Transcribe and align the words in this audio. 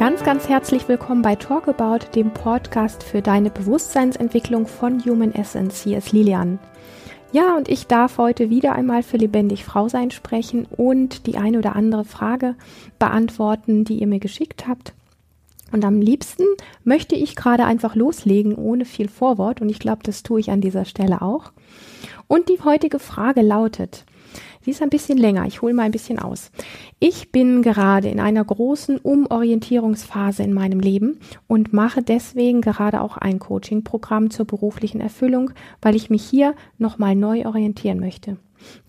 Ganz, 0.00 0.24
ganz 0.24 0.48
herzlich 0.48 0.88
willkommen 0.88 1.20
bei 1.20 1.36
Talk 1.36 1.68
About, 1.68 2.06
dem 2.14 2.30
Podcast 2.30 3.02
für 3.02 3.20
deine 3.20 3.50
Bewusstseinsentwicklung 3.50 4.66
von 4.66 5.04
Human 5.04 5.34
Essence. 5.34 5.82
Hier 5.82 5.98
ist 5.98 6.12
Lilian. 6.12 6.58
Ja, 7.32 7.54
und 7.54 7.68
ich 7.68 7.86
darf 7.86 8.16
heute 8.16 8.48
wieder 8.48 8.72
einmal 8.72 9.02
für 9.02 9.18
Lebendig 9.18 9.62
Frau 9.62 9.90
sein 9.90 10.10
sprechen 10.10 10.64
und 10.64 11.26
die 11.26 11.36
eine 11.36 11.58
oder 11.58 11.76
andere 11.76 12.06
Frage 12.06 12.54
beantworten, 12.98 13.84
die 13.84 14.00
ihr 14.00 14.06
mir 14.06 14.20
geschickt 14.20 14.66
habt. 14.66 14.94
Und 15.70 15.84
am 15.84 16.00
liebsten 16.00 16.44
möchte 16.82 17.14
ich 17.14 17.36
gerade 17.36 17.66
einfach 17.66 17.94
loslegen, 17.94 18.54
ohne 18.54 18.86
viel 18.86 19.08
Vorwort. 19.08 19.60
Und 19.60 19.68
ich 19.68 19.80
glaube, 19.80 20.00
das 20.02 20.22
tue 20.22 20.40
ich 20.40 20.50
an 20.50 20.62
dieser 20.62 20.86
Stelle 20.86 21.20
auch. 21.20 21.52
Und 22.26 22.48
die 22.48 22.62
heutige 22.64 23.00
Frage 23.00 23.42
lautet, 23.42 24.06
Sie 24.62 24.72
ist 24.72 24.82
ein 24.82 24.90
bisschen 24.90 25.16
länger. 25.16 25.46
Ich 25.46 25.62
hole 25.62 25.72
mal 25.72 25.84
ein 25.84 25.90
bisschen 25.90 26.18
aus. 26.18 26.50
Ich 26.98 27.32
bin 27.32 27.62
gerade 27.62 28.08
in 28.08 28.20
einer 28.20 28.44
großen 28.44 28.98
Umorientierungsphase 28.98 30.42
in 30.42 30.52
meinem 30.52 30.80
Leben 30.80 31.18
und 31.46 31.72
mache 31.72 32.02
deswegen 32.02 32.60
gerade 32.60 33.00
auch 33.00 33.16
ein 33.16 33.38
Coaching-Programm 33.38 34.30
zur 34.30 34.46
beruflichen 34.46 35.00
Erfüllung, 35.00 35.52
weil 35.80 35.96
ich 35.96 36.10
mich 36.10 36.22
hier 36.22 36.54
nochmal 36.76 37.16
neu 37.16 37.46
orientieren 37.46 38.00
möchte. 38.00 38.36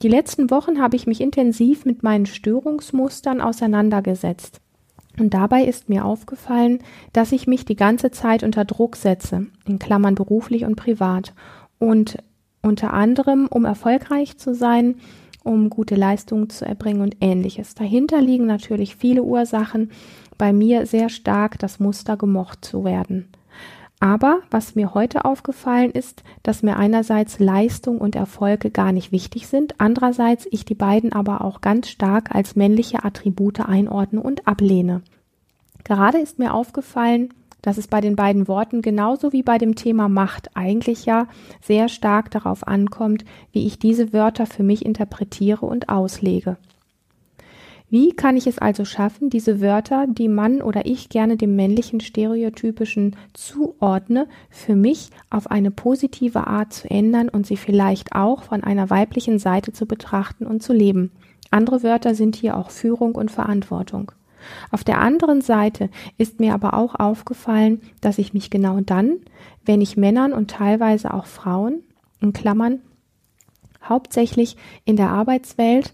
Die 0.01 0.09
letzten 0.09 0.51
Wochen 0.51 0.81
habe 0.81 0.97
ich 0.97 1.07
mich 1.07 1.21
intensiv 1.21 1.85
mit 1.85 2.03
meinen 2.03 2.25
Störungsmustern 2.25 3.39
auseinandergesetzt. 3.39 4.59
Und 5.19 5.33
dabei 5.33 5.63
ist 5.63 5.89
mir 5.89 6.05
aufgefallen, 6.05 6.79
dass 7.13 7.31
ich 7.31 7.47
mich 7.47 7.65
die 7.65 7.75
ganze 7.75 8.11
Zeit 8.11 8.43
unter 8.43 8.65
Druck 8.65 8.95
setze, 8.95 9.47
in 9.65 9.79
Klammern 9.79 10.15
beruflich 10.15 10.65
und 10.65 10.75
privat. 10.75 11.33
Und 11.79 12.17
unter 12.61 12.93
anderem, 12.93 13.47
um 13.47 13.65
erfolgreich 13.65 14.37
zu 14.37 14.53
sein, 14.53 14.95
um 15.43 15.69
gute 15.69 15.95
Leistungen 15.95 16.49
zu 16.49 16.65
erbringen 16.65 17.01
und 17.01 17.17
ähnliches. 17.21 17.75
Dahinter 17.75 18.21
liegen 18.21 18.45
natürlich 18.45 18.95
viele 18.95 19.23
Ursachen, 19.23 19.91
bei 20.37 20.53
mir 20.53 20.85
sehr 20.85 21.09
stark 21.09 21.59
das 21.59 21.79
Muster 21.79 22.17
gemocht 22.17 22.65
zu 22.65 22.83
werden. 22.83 23.27
Aber 23.99 24.39
was 24.49 24.73
mir 24.73 24.95
heute 24.95 25.25
aufgefallen 25.25 25.91
ist, 25.91 26.23
dass 26.41 26.63
mir 26.63 26.75
einerseits 26.75 27.37
Leistung 27.37 27.99
und 27.99 28.15
Erfolge 28.15 28.71
gar 28.71 28.91
nicht 28.91 29.11
wichtig 29.11 29.47
sind, 29.47 29.79
andererseits 29.79 30.47
ich 30.49 30.65
die 30.65 30.73
beiden 30.73 31.13
aber 31.13 31.41
auch 31.45 31.61
ganz 31.61 31.87
stark 31.87 32.33
als 32.33 32.55
männliche 32.55 33.03
Attribute 33.03 33.59
einordne 33.59 34.19
und 34.21 34.47
ablehne. 34.47 35.03
Gerade 35.83 36.17
ist 36.17 36.39
mir 36.39 36.55
aufgefallen, 36.55 37.31
dass 37.61 37.77
es 37.77 37.87
bei 37.87 38.01
den 38.01 38.15
beiden 38.15 38.47
Worten 38.47 38.81
genauso 38.81 39.33
wie 39.33 39.43
bei 39.43 39.57
dem 39.57 39.75
Thema 39.75 40.09
Macht 40.09 40.49
eigentlich 40.55 41.05
ja 41.05 41.27
sehr 41.61 41.89
stark 41.89 42.31
darauf 42.31 42.67
ankommt, 42.67 43.25
wie 43.51 43.65
ich 43.65 43.79
diese 43.79 44.13
Wörter 44.13 44.45
für 44.45 44.63
mich 44.63 44.85
interpretiere 44.85 45.65
und 45.65 45.89
auslege. 45.89 46.57
Wie 47.91 48.13
kann 48.13 48.37
ich 48.37 48.47
es 48.47 48.57
also 48.57 48.85
schaffen, 48.85 49.29
diese 49.29 49.59
Wörter, 49.59 50.05
die 50.07 50.29
Mann 50.29 50.61
oder 50.61 50.85
ich 50.85 51.09
gerne 51.09 51.35
dem 51.35 51.57
männlichen 51.57 51.99
stereotypischen 51.99 53.17
zuordne, 53.33 54.27
für 54.49 54.77
mich 54.77 55.09
auf 55.29 55.51
eine 55.51 55.71
positive 55.71 56.47
Art 56.47 56.71
zu 56.71 56.89
ändern 56.89 57.27
und 57.27 57.45
sie 57.45 57.57
vielleicht 57.57 58.15
auch 58.15 58.43
von 58.43 58.63
einer 58.63 58.89
weiblichen 58.89 59.39
Seite 59.39 59.73
zu 59.73 59.85
betrachten 59.85 60.45
und 60.45 60.63
zu 60.63 60.71
leben? 60.71 61.11
Andere 61.49 61.83
Wörter 61.83 62.15
sind 62.15 62.37
hier 62.37 62.55
auch 62.55 62.69
Führung 62.69 63.13
und 63.13 63.29
Verantwortung. 63.29 64.13
Auf 64.71 64.83
der 64.83 64.99
anderen 64.99 65.41
Seite 65.41 65.89
ist 66.17 66.39
mir 66.39 66.53
aber 66.53 66.73
auch 66.73 66.95
aufgefallen, 66.95 67.81
dass 68.01 68.17
ich 68.17 68.33
mich 68.33 68.49
genau 68.49 68.79
dann, 68.81 69.17
wenn 69.65 69.81
ich 69.81 69.97
Männern 69.97 70.33
und 70.33 70.51
teilweise 70.51 71.13
auch 71.13 71.25
Frauen, 71.25 71.83
in 72.19 72.33
Klammern, 72.33 72.81
hauptsächlich 73.83 74.57
in 74.85 74.95
der 74.95 75.09
Arbeitswelt 75.09 75.93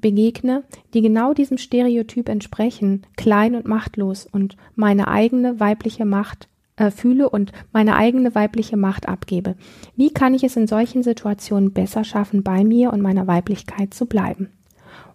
begegne, 0.00 0.64
die 0.94 1.02
genau 1.02 1.34
diesem 1.34 1.58
Stereotyp 1.58 2.28
entsprechen, 2.28 3.06
klein 3.16 3.54
und 3.54 3.66
machtlos 3.66 4.26
und 4.30 4.56
meine 4.74 5.08
eigene 5.08 5.60
weibliche 5.60 6.04
Macht 6.04 6.48
äh, 6.76 6.90
fühle 6.90 7.28
und 7.28 7.52
meine 7.72 7.96
eigene 7.96 8.34
weibliche 8.34 8.76
Macht 8.76 9.08
abgebe. 9.08 9.56
Wie 9.96 10.12
kann 10.12 10.34
ich 10.34 10.42
es 10.42 10.56
in 10.56 10.66
solchen 10.66 11.02
Situationen 11.02 11.72
besser 11.72 12.04
schaffen, 12.04 12.42
bei 12.42 12.64
mir 12.64 12.92
und 12.92 13.02
meiner 13.02 13.26
Weiblichkeit 13.26 13.94
zu 13.94 14.06
bleiben? 14.06 14.48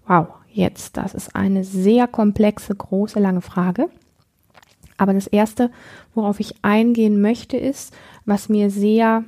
Wow, 0.08 0.28
jetzt? 0.56 0.98
Das 0.98 1.14
ist 1.14 1.36
eine 1.36 1.64
sehr 1.64 2.08
komplexe, 2.08 2.76
große, 2.76 3.20
lange 3.20 3.42
Frage. 3.42 3.90
Aber 4.98 5.14
das 5.14 5.28
Erste, 5.28 5.72
worauf 6.14 6.40
ich 6.40 6.56
eingehen 6.62 7.22
möchte, 7.22 7.58
ist, 7.58 7.94
was 8.26 8.50
mir 8.50 8.70
sehr 8.70 9.26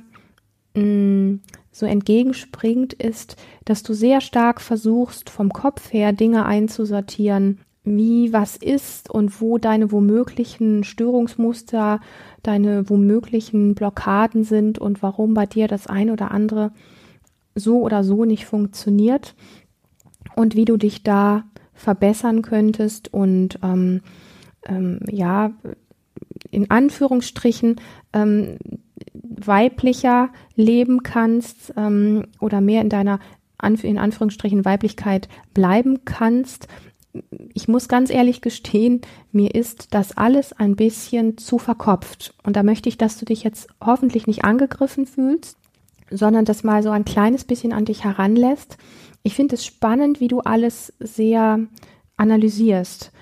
mm, 0.74 1.36
so 1.70 1.86
entgegenspringt, 1.86 2.94
ist, 2.94 3.36
dass 3.64 3.82
du 3.82 3.92
sehr 3.92 4.20
stark 4.20 4.60
versuchst, 4.60 5.30
vom 5.30 5.52
Kopf 5.52 5.92
her 5.92 6.12
Dinge 6.12 6.46
einzusortieren, 6.46 7.60
wie 7.84 8.32
was 8.32 8.56
ist 8.56 9.10
und 9.10 9.40
wo 9.40 9.58
deine 9.58 9.92
womöglichen 9.92 10.84
Störungsmuster, 10.84 12.00
deine 12.42 12.88
womöglichen 12.88 13.74
Blockaden 13.74 14.44
sind 14.44 14.78
und 14.78 15.02
warum 15.02 15.34
bei 15.34 15.46
dir 15.46 15.68
das 15.68 15.86
ein 15.86 16.10
oder 16.10 16.30
andere 16.30 16.72
so 17.54 17.80
oder 17.80 18.04
so 18.04 18.24
nicht 18.24 18.46
funktioniert 18.46 19.34
und 20.38 20.54
wie 20.54 20.64
du 20.64 20.76
dich 20.76 21.02
da 21.02 21.44
verbessern 21.74 22.42
könntest 22.42 23.12
und 23.12 23.58
ähm, 23.62 24.02
ähm, 24.66 25.00
ja, 25.10 25.52
in 26.50 26.70
Anführungsstrichen 26.70 27.80
ähm, 28.12 28.58
weiblicher 29.12 30.30
leben 30.54 31.02
kannst 31.02 31.74
ähm, 31.76 32.26
oder 32.40 32.60
mehr 32.60 32.80
in 32.82 32.88
deiner 32.88 33.20
in 33.82 33.98
Anführungsstrichen 33.98 34.64
Weiblichkeit 34.64 35.28
bleiben 35.52 36.04
kannst. 36.04 36.68
Ich 37.52 37.66
muss 37.66 37.88
ganz 37.88 38.08
ehrlich 38.08 38.40
gestehen, 38.40 39.00
mir 39.32 39.56
ist 39.56 39.94
das 39.94 40.16
alles 40.16 40.52
ein 40.52 40.76
bisschen 40.76 41.38
zu 41.38 41.58
verkopft. 41.58 42.34
Und 42.44 42.54
da 42.54 42.62
möchte 42.62 42.88
ich, 42.88 42.98
dass 42.98 43.18
du 43.18 43.24
dich 43.24 43.42
jetzt 43.42 43.68
hoffentlich 43.84 44.28
nicht 44.28 44.44
angegriffen 44.44 45.06
fühlst, 45.06 45.58
sondern 46.10 46.44
das 46.44 46.64
mal 46.64 46.82
so 46.82 46.90
ein 46.90 47.04
kleines 47.04 47.44
bisschen 47.44 47.72
an 47.72 47.84
dich 47.84 48.04
heranlässt 48.04 48.78
ich 49.22 49.34
finde 49.34 49.56
es 49.56 49.66
spannend, 49.66 50.20
wie 50.20 50.28
du 50.28 50.40
alles 50.40 50.92
sehr 51.00 51.60
analysierst. 52.16 53.12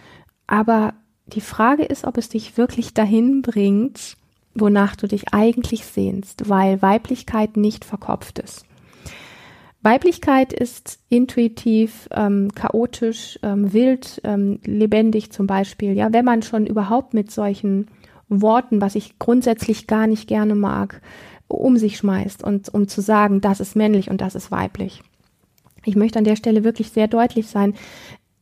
Aber 0.46 0.94
die 1.26 1.40
Frage 1.40 1.84
ist, 1.84 2.04
ob 2.04 2.18
es 2.18 2.28
dich 2.28 2.56
wirklich 2.56 2.94
dahin 2.94 3.42
bringt, 3.42 4.16
wonach 4.54 4.96
du 4.96 5.06
dich 5.08 5.34
eigentlich 5.34 5.84
sehnst, 5.84 6.48
weil 6.48 6.80
Weiblichkeit 6.80 7.56
nicht 7.56 7.84
verkopft 7.84 8.38
ist. 8.38 8.64
Weiblichkeit 9.82 10.52
ist 10.52 11.00
intuitiv, 11.08 12.08
ähm, 12.12 12.52
chaotisch, 12.54 13.38
ähm, 13.42 13.72
wild, 13.72 14.20
ähm, 14.24 14.60
lebendig 14.64 15.30
zum 15.30 15.46
Beispiel. 15.46 15.92
Ja, 15.92 16.12
wenn 16.12 16.24
man 16.24 16.42
schon 16.42 16.66
überhaupt 16.66 17.14
mit 17.14 17.30
solchen 17.30 17.88
Worten, 18.28 18.80
was 18.80 18.94
ich 18.94 19.18
grundsätzlich 19.18 19.86
gar 19.86 20.06
nicht 20.06 20.26
gerne 20.26 20.54
mag, 20.54 21.02
um 21.48 21.76
sich 21.76 21.96
schmeißt 21.98 22.42
und 22.42 22.72
um 22.72 22.88
zu 22.88 23.00
sagen, 23.00 23.40
das 23.40 23.60
ist 23.60 23.76
männlich 23.76 24.10
und 24.10 24.20
das 24.20 24.34
ist 24.34 24.50
weiblich. 24.50 25.02
Ich 25.84 25.96
möchte 25.96 26.18
an 26.18 26.24
der 26.24 26.36
Stelle 26.36 26.64
wirklich 26.64 26.90
sehr 26.90 27.06
deutlich 27.08 27.46
sein. 27.46 27.74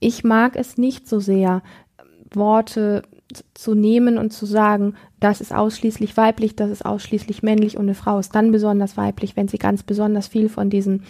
Ich 0.01 0.25
mag 0.25 0.57
es 0.57 0.79
nicht 0.79 1.07
so 1.09 1.21
sehr, 1.21 1.63
Worte 2.37 3.03
zu 3.55 3.75
nehmen 3.75 4.19
und 4.19 4.33
zu 4.33 4.47
sagen, 4.47 4.95
das 5.19 5.41
ist 5.41 5.53
ausschließlich 5.53 6.17
weiblich, 6.17 6.55
das 6.55 6.71
ist 6.71 6.85
ausschließlich 6.85 7.43
männlich 7.43 7.77
und 7.77 7.85
eine 7.85 7.95
Frau 7.95 8.19
ist 8.19 8.35
dann 8.35 8.53
besonders 8.53 8.97
weiblich, 8.97 9.37
wenn 9.37 9.49
sie 9.49 9.59
ganz 9.59 9.83
besonders 9.83 10.29
viel 10.29 10.49
von 10.49 10.71
diesen 10.71 11.03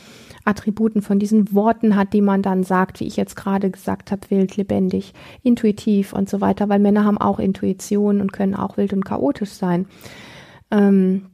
Attributen, 0.44 1.02
von 1.02 1.18
diesen 1.18 1.52
Worten 1.52 1.96
hat, 1.96 2.12
die 2.12 2.20
man 2.20 2.42
dann 2.42 2.62
sagt, 2.62 3.00
wie 3.00 3.06
ich 3.06 3.16
jetzt 3.16 3.34
gerade 3.34 3.70
gesagt 3.70 4.10
habe, 4.10 4.30
wild, 4.30 4.56
lebendig, 4.56 5.12
intuitiv 5.42 6.12
und 6.12 6.28
so 6.28 6.40
weiter, 6.40 6.68
weil 6.68 6.78
Männer 6.78 7.04
haben 7.04 7.18
auch 7.18 7.38
Intuition 7.38 8.20
und 8.20 8.32
können 8.32 8.54
auch 8.54 8.76
wild 8.76 8.92
und 8.92 9.04
chaotisch 9.04 9.50
sein. 9.50 9.86
Ähm, 10.70 11.26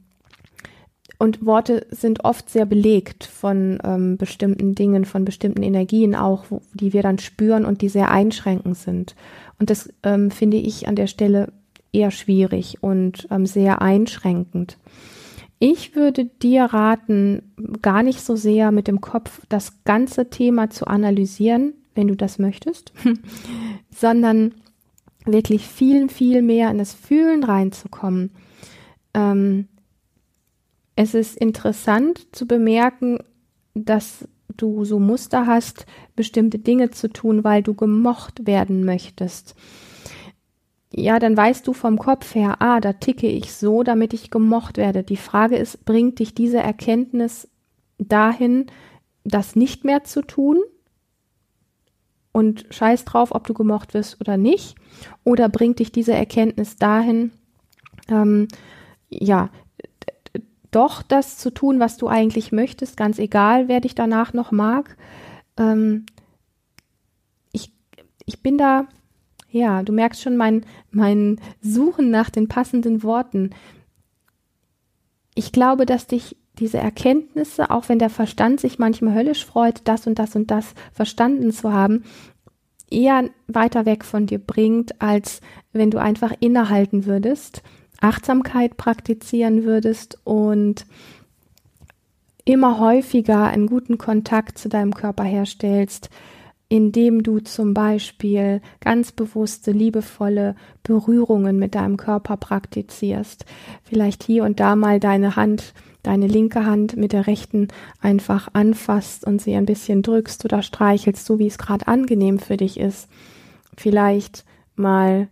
und 1.21 1.45
Worte 1.45 1.85
sind 1.91 2.25
oft 2.25 2.49
sehr 2.49 2.65
belegt 2.65 3.25
von 3.25 3.77
ähm, 3.83 4.17
bestimmten 4.17 4.73
Dingen, 4.73 5.05
von 5.05 5.23
bestimmten 5.23 5.61
Energien 5.61 6.15
auch, 6.15 6.45
wo, 6.49 6.63
die 6.73 6.93
wir 6.93 7.03
dann 7.03 7.19
spüren 7.19 7.63
und 7.63 7.83
die 7.83 7.89
sehr 7.89 8.09
einschränkend 8.09 8.75
sind. 8.75 9.15
Und 9.59 9.69
das 9.69 9.93
ähm, 10.01 10.31
finde 10.31 10.57
ich 10.57 10.87
an 10.87 10.95
der 10.95 11.05
Stelle 11.05 11.53
eher 11.93 12.09
schwierig 12.09 12.79
und 12.81 13.27
ähm, 13.29 13.45
sehr 13.45 13.83
einschränkend. 13.83 14.79
Ich 15.59 15.95
würde 15.95 16.25
dir 16.25 16.63
raten, 16.63 17.53
gar 17.83 18.01
nicht 18.01 18.21
so 18.21 18.35
sehr 18.35 18.71
mit 18.71 18.87
dem 18.87 18.99
Kopf 18.99 19.41
das 19.47 19.83
ganze 19.83 20.31
Thema 20.31 20.71
zu 20.71 20.87
analysieren, 20.87 21.75
wenn 21.93 22.07
du 22.07 22.15
das 22.15 22.39
möchtest, 22.39 22.93
sondern 23.95 24.55
wirklich 25.25 25.67
viel, 25.67 26.09
viel 26.09 26.41
mehr 26.41 26.71
in 26.71 26.79
das 26.79 26.95
Fühlen 26.95 27.43
reinzukommen. 27.43 28.31
Ähm, 29.13 29.67
es 30.95 31.13
ist 31.13 31.37
interessant 31.37 32.27
zu 32.35 32.47
bemerken, 32.47 33.19
dass 33.73 34.27
du 34.57 34.83
so 34.83 34.99
Muster 34.99 35.47
hast, 35.47 35.85
bestimmte 36.15 36.59
Dinge 36.59 36.91
zu 36.91 37.09
tun, 37.09 37.43
weil 37.43 37.63
du 37.63 37.73
gemocht 37.73 38.45
werden 38.45 38.83
möchtest. 38.83 39.55
Ja, 40.93 41.19
dann 41.19 41.37
weißt 41.37 41.65
du 41.65 41.73
vom 41.73 41.97
Kopf 41.97 42.35
her, 42.35 42.57
ah, 42.61 42.81
da 42.81 42.93
ticke 42.93 43.27
ich 43.27 43.53
so, 43.53 43.83
damit 43.83 44.13
ich 44.13 44.29
gemocht 44.29 44.77
werde. 44.77 45.03
Die 45.03 45.17
Frage 45.17 45.55
ist, 45.55 45.85
bringt 45.85 46.19
dich 46.19 46.35
diese 46.35 46.59
Erkenntnis 46.59 47.47
dahin, 47.97 48.65
das 49.23 49.55
nicht 49.55 49.85
mehr 49.85 50.03
zu 50.03 50.21
tun? 50.21 50.57
und 52.31 52.65
scheiß 52.69 53.05
drauf, 53.05 53.33
ob 53.33 53.47
du 53.47 53.53
gemocht 53.53 53.93
wirst 53.93 54.19
oder 54.21 54.37
nicht? 54.37 54.75
Oder 55.23 55.49
bringt 55.49 55.79
dich 55.79 55.91
diese 55.91 56.13
Erkenntnis 56.13 56.77
dahin, 56.77 57.31
ähm, 58.07 58.47
ja, 59.09 59.49
doch 60.71 61.01
das 61.01 61.37
zu 61.37 61.53
tun, 61.53 61.79
was 61.79 61.97
du 61.97 62.07
eigentlich 62.07 62.51
möchtest, 62.51 62.97
ganz 62.97 63.19
egal, 63.19 63.67
wer 63.67 63.81
dich 63.81 63.95
danach 63.95 64.33
noch 64.33 64.51
mag? 64.51 64.97
Ähm, 65.57 66.05
ich, 67.51 67.73
ich 68.25 68.41
bin 68.41 68.57
da, 68.57 68.87
ja, 69.49 69.83
du 69.83 69.91
merkst 69.91 70.21
schon 70.21 70.37
mein, 70.37 70.65
mein 70.89 71.39
Suchen 71.61 72.09
nach 72.09 72.29
den 72.29 72.47
passenden 72.47 73.03
Worten. 73.03 73.51
Ich 75.35 75.51
glaube, 75.51 75.85
dass 75.85 76.07
dich 76.07 76.37
diese 76.59 76.77
Erkenntnisse, 76.77 77.69
auch 77.69 77.89
wenn 77.89 77.99
der 77.99 78.09
Verstand 78.09 78.59
sich 78.59 78.79
manchmal 78.79 79.15
höllisch 79.15 79.45
freut, 79.45 79.81
das 79.85 80.07
und 80.07 80.19
das 80.19 80.35
und 80.35 80.51
das 80.51 80.73
verstanden 80.93 81.51
zu 81.51 81.71
haben, 81.71 82.03
eher 82.89 83.29
weiter 83.47 83.85
weg 83.85 84.03
von 84.03 84.25
dir 84.27 84.39
bringt, 84.39 85.01
als 85.01 85.41
wenn 85.71 85.91
du 85.91 85.97
einfach 85.97 86.33
innehalten 86.39 87.05
würdest, 87.05 87.63
Achtsamkeit 88.01 88.77
praktizieren 88.77 89.63
würdest 89.63 90.19
und 90.23 90.85
immer 92.43 92.79
häufiger 92.79 93.45
einen 93.45 93.67
guten 93.67 93.97
Kontakt 93.97 94.57
zu 94.57 94.67
deinem 94.67 94.93
Körper 94.93 95.23
herstellst, 95.23 96.09
indem 96.67 97.21
du 97.21 97.39
zum 97.39 97.73
Beispiel 97.73 98.61
ganz 98.79 99.11
bewusste, 99.11 99.71
liebevolle 99.71 100.55
Berührungen 100.83 101.57
mit 101.59 101.75
deinem 101.75 101.97
Körper 101.97 102.37
praktizierst. 102.37 103.45
Vielleicht 103.83 104.23
hier 104.23 104.43
und 104.43 104.59
da 104.59 104.75
mal 104.75 104.99
deine 104.99 105.35
Hand 105.35 105.73
deine 106.03 106.27
linke 106.27 106.65
Hand 106.65 106.97
mit 106.97 107.13
der 107.13 107.27
rechten 107.27 107.67
einfach 108.01 108.49
anfasst 108.53 109.25
und 109.25 109.41
sie 109.41 109.55
ein 109.55 109.65
bisschen 109.65 110.01
drückst 110.01 110.45
oder 110.45 110.63
streichelst, 110.63 111.25
so 111.25 111.39
wie 111.39 111.47
es 111.47 111.57
gerade 111.57 111.87
angenehm 111.87 112.39
für 112.39 112.57
dich 112.57 112.79
ist. 112.79 113.07
Vielleicht 113.77 114.45
mal 114.75 115.27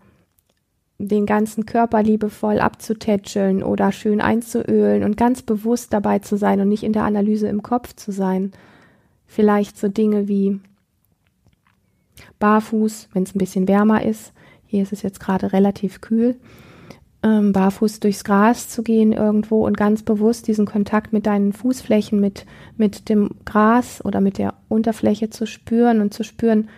den 0.99 1.25
ganzen 1.25 1.65
Körper 1.65 2.03
liebevoll 2.03 2.59
abzutätscheln 2.59 3.63
oder 3.63 3.91
schön 3.91 4.21
einzuölen 4.21 5.03
und 5.03 5.17
ganz 5.17 5.41
bewusst 5.41 5.93
dabei 5.93 6.19
zu 6.19 6.37
sein 6.37 6.59
und 6.59 6.67
nicht 6.67 6.83
in 6.83 6.93
der 6.93 7.05
Analyse 7.05 7.47
im 7.47 7.63
Kopf 7.63 7.95
zu 7.95 8.11
sein. 8.11 8.51
Vielleicht 9.25 9.77
so 9.77 9.87
Dinge 9.87 10.27
wie 10.27 10.59
barfuß, 12.39 13.09
wenn 13.13 13.23
es 13.23 13.33
ein 13.33 13.39
bisschen 13.39 13.67
wärmer 13.67 14.03
ist. 14.03 14.33
Hier 14.65 14.83
ist 14.83 14.91
es 14.91 15.01
jetzt 15.01 15.19
gerade 15.19 15.53
relativ 15.53 16.01
kühl 16.01 16.35
ähm, 17.23 17.51
barfuß 17.51 17.99
durchs 17.99 18.23
Gras 18.23 18.69
zu 18.69 18.83
gehen 18.83 19.11
irgendwo 19.11 19.65
und 19.65 19.77
ganz 19.77 20.03
bewusst 20.03 20.47
diesen 20.47 20.65
Kontakt 20.65 21.11
mit 21.11 21.25
deinen 21.25 21.53
Fußflächen, 21.53 22.19
mit, 22.19 22.45
mit 22.77 23.09
dem 23.09 23.31
Gras 23.45 24.03
oder 24.05 24.21
mit 24.21 24.37
der 24.37 24.53
Unterfläche 24.69 25.29
zu 25.29 25.45
spüren 25.45 26.01
und 26.01 26.13
zu 26.13 26.23
spüren, 26.23 26.69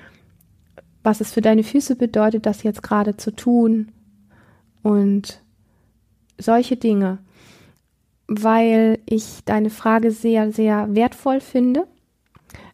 was 1.03 1.21
es 1.21 1.31
für 1.31 1.41
deine 1.41 1.63
Füße 1.63 1.95
bedeutet, 1.95 2.45
das 2.45 2.63
jetzt 2.63 2.83
gerade 2.83 3.17
zu 3.17 3.31
tun 3.31 3.91
und 4.83 5.41
solche 6.37 6.77
Dinge, 6.77 7.19
weil 8.27 8.99
ich 9.05 9.43
deine 9.45 9.69
Frage 9.69 10.11
sehr, 10.11 10.51
sehr 10.51 10.93
wertvoll 10.95 11.41
finde, 11.41 11.87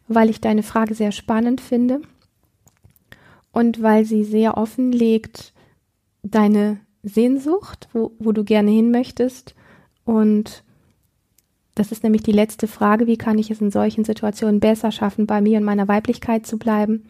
weil 0.06 0.30
ich 0.30 0.40
deine 0.40 0.62
Frage 0.62 0.94
sehr 0.94 1.12
spannend 1.12 1.60
finde 1.60 2.00
und 3.52 3.82
weil 3.82 4.04
sie 4.04 4.24
sehr 4.24 4.56
offenlegt 4.56 5.52
deine 6.22 6.80
Sehnsucht, 7.02 7.88
wo, 7.92 8.12
wo 8.18 8.32
du 8.32 8.44
gerne 8.44 8.70
hin 8.70 8.90
möchtest. 8.90 9.54
Und 10.04 10.64
das 11.74 11.92
ist 11.92 12.02
nämlich 12.02 12.22
die 12.22 12.32
letzte 12.32 12.66
Frage, 12.66 13.06
wie 13.06 13.16
kann 13.16 13.38
ich 13.38 13.50
es 13.50 13.60
in 13.60 13.70
solchen 13.70 14.04
Situationen 14.04 14.60
besser 14.60 14.90
schaffen, 14.90 15.26
bei 15.26 15.40
mir 15.40 15.58
und 15.58 15.64
meiner 15.64 15.88
Weiblichkeit 15.88 16.46
zu 16.46 16.58
bleiben. 16.58 17.08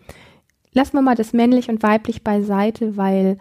Lassen 0.72 0.94
wir 0.94 1.02
mal 1.02 1.14
das 1.14 1.32
männlich 1.32 1.68
und 1.70 1.82
weiblich 1.82 2.22
beiseite, 2.22 2.96
weil 2.96 3.38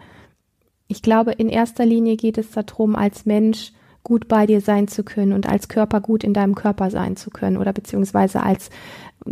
ich 0.88 1.02
glaube, 1.02 1.32
in 1.32 1.48
erster 1.48 1.86
Linie 1.86 2.16
geht 2.16 2.38
es 2.38 2.50
darum, 2.50 2.96
als 2.96 3.26
Mensch 3.26 3.72
gut 4.02 4.26
bei 4.26 4.46
dir 4.46 4.62
sein 4.62 4.88
zu 4.88 5.04
können 5.04 5.34
und 5.34 5.46
als 5.46 5.68
Körper 5.68 6.00
gut 6.00 6.24
in 6.24 6.32
deinem 6.32 6.54
Körper 6.54 6.90
sein 6.90 7.16
zu 7.16 7.30
können 7.30 7.58
oder 7.58 7.74
beziehungsweise 7.74 8.42
als 8.42 8.70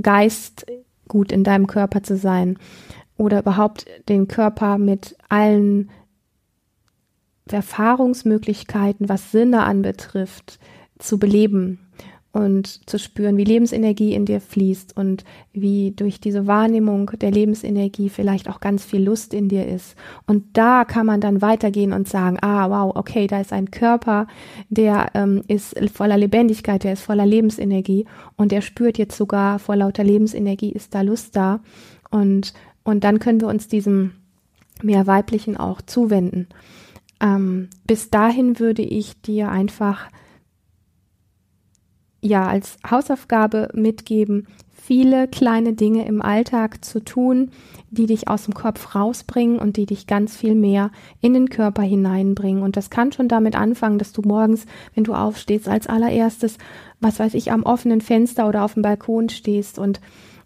Geist 0.01 0.67
gut 1.09 1.33
in 1.33 1.45
deinem 1.45 1.67
Körper 1.67 2.03
zu 2.03 2.17
sein 2.17 2.59
oder 3.17 3.39
überhaupt 3.39 3.87
den 4.11 4.29
Körper 4.29 4.77
mit 4.77 5.17
allen 5.31 5.91
Erfahrungsmöglichkeiten, 7.51 9.09
was 9.09 9.33
Sinne 9.33 9.63
anbetrifft, 9.63 10.59
zu 10.99 11.19
beleben 11.19 11.86
und 12.37 12.87
zu 12.87 12.99
spüren, 12.99 13.39
wie 13.39 13.45
Lebensenergie 13.45 14.13
in 14.13 14.27
dir 14.27 14.43
fließt 14.43 14.95
und 14.95 15.25
wie 15.55 15.93
durch 15.93 16.21
diese 16.21 16.47
Wahrnehmung 16.47 17.11
der 17.19 17.31
Lebensenergie 17.31 18.11
vielleicht 18.11 18.51
auch 18.51 18.61
ganz 18.61 18.85
viel 18.85 19.03
Lust 19.03 19.33
in 19.33 19.49
dir 19.49 19.67
ist. 19.67 19.97
Und 20.27 20.45
da 20.53 20.85
kann 20.85 21.07
man 21.07 21.23
dann 21.23 21.41
weitergehen 21.41 21.95
und 21.95 22.09
sagen, 22.09 22.37
ah, 22.43 22.69
wow, 22.69 22.95
okay, 22.95 23.27
da 23.27 23.41
ist 23.41 23.55
ein 23.55 23.71
Körper, 23.71 24.27
der 24.69 25.13
ähm, 25.15 25.45
ist 25.49 25.75
voller 25.95 26.19
Lebendigkeit, 26.19 26.85
der 26.85 26.93
ist 26.93 27.03
voller 27.03 27.25
Lebensenergie 27.25 28.05
und 28.37 28.53
der 28.53 28.61
spürt 28.61 28.99
jetzt 28.99 29.17
sogar 29.17 29.59
vor 29.59 29.77
lauter 29.77 30.05
Lebensenergie 30.05 30.73
ist 30.73 30.95
da 30.95 31.01
Lust 31.01 31.37
da. 31.37 31.61
Und, 32.11 32.53
und 32.85 33.03
dann 33.03 33.19
können 33.19 33.41
wir 33.41 33.49
uns 33.49 33.67
diesem 33.67 34.13
mehr 34.83 35.07
weiblichen 35.07 35.57
auch 35.57 35.81
zuwenden. 35.81 36.49
Ähm, 37.19 37.71
bis 37.87 38.11
dahin 38.11 38.59
würde 38.59 38.83
ich 38.83 39.19
dir 39.23 39.49
einfach 39.49 40.11
ja 42.27 42.47
als 42.47 42.77
Hausaufgabe 42.89 43.69
mitgeben, 43.75 44.47
viele 44.87 45.27
kleine 45.27 45.73
Dinge 45.73 46.07
im 46.07 46.23
Alltag 46.23 46.85
zu 46.85 47.01
tun, 47.01 47.51
die 47.91 48.07
dich 48.07 48.29
aus 48.29 48.45
dem 48.45 48.55
Kopf 48.55 48.95
rausbringen 48.95 49.59
und 49.59 49.77
die 49.77 49.87
dich 49.87 50.07
ganz 50.07 50.37
viel 50.37 50.55
mehr 50.55 50.91
in 51.21 51.35
den 51.35 51.49
Körper 51.49 51.83
hineinbringen. 51.83 52.63
Und 52.63 52.77
das 52.77 52.89
kann 52.89 53.11
schon 53.11 53.27
damit 53.27 53.57
anfangen, 53.57 53.99
dass 53.99 54.13
du 54.13 54.23
morgens, 54.23 54.65
wenn 54.95 55.03
du 55.03 55.15
aufstehst, 55.15 55.69
als 55.69 55.89
allererstes, 55.89 56.59
was 57.01 57.19
weiß 57.19 57.35
ich, 57.35 57.51
am 57.51 57.65
offenen 57.65 58.01
Fenster 58.01 58.49
oder 58.49 58.65
auf 58.65 58.75
dem 58.75 58.83
Balkon 58.83 59.29
stehst 59.29 59.79
und 59.79 60.01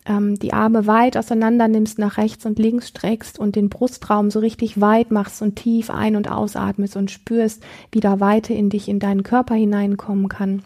ähm, 0.06 0.38
die 0.38 0.54
Arme 0.54 0.86
weit 0.86 1.18
auseinander 1.18 1.68
nimmst, 1.68 1.98
nach 1.98 2.16
rechts 2.16 2.46
und 2.46 2.58
links 2.58 2.88
streckst 2.88 3.38
und 3.38 3.56
den 3.56 3.68
Brustraum 3.68 4.30
so 4.30 4.38
richtig 4.38 4.80
weit 4.80 5.10
machst 5.10 5.42
und 5.42 5.56
tief 5.56 5.90
ein- 5.90 6.16
und 6.16 6.30
ausatmest 6.30 6.96
und 6.96 7.10
spürst, 7.10 7.62
wie 7.92 8.00
da 8.00 8.20
Weite 8.20 8.54
in 8.54 8.70
dich, 8.70 8.88
in 8.88 9.00
deinen 9.00 9.22
Körper 9.22 9.54
hineinkommen 9.54 10.28
kann 10.28 10.62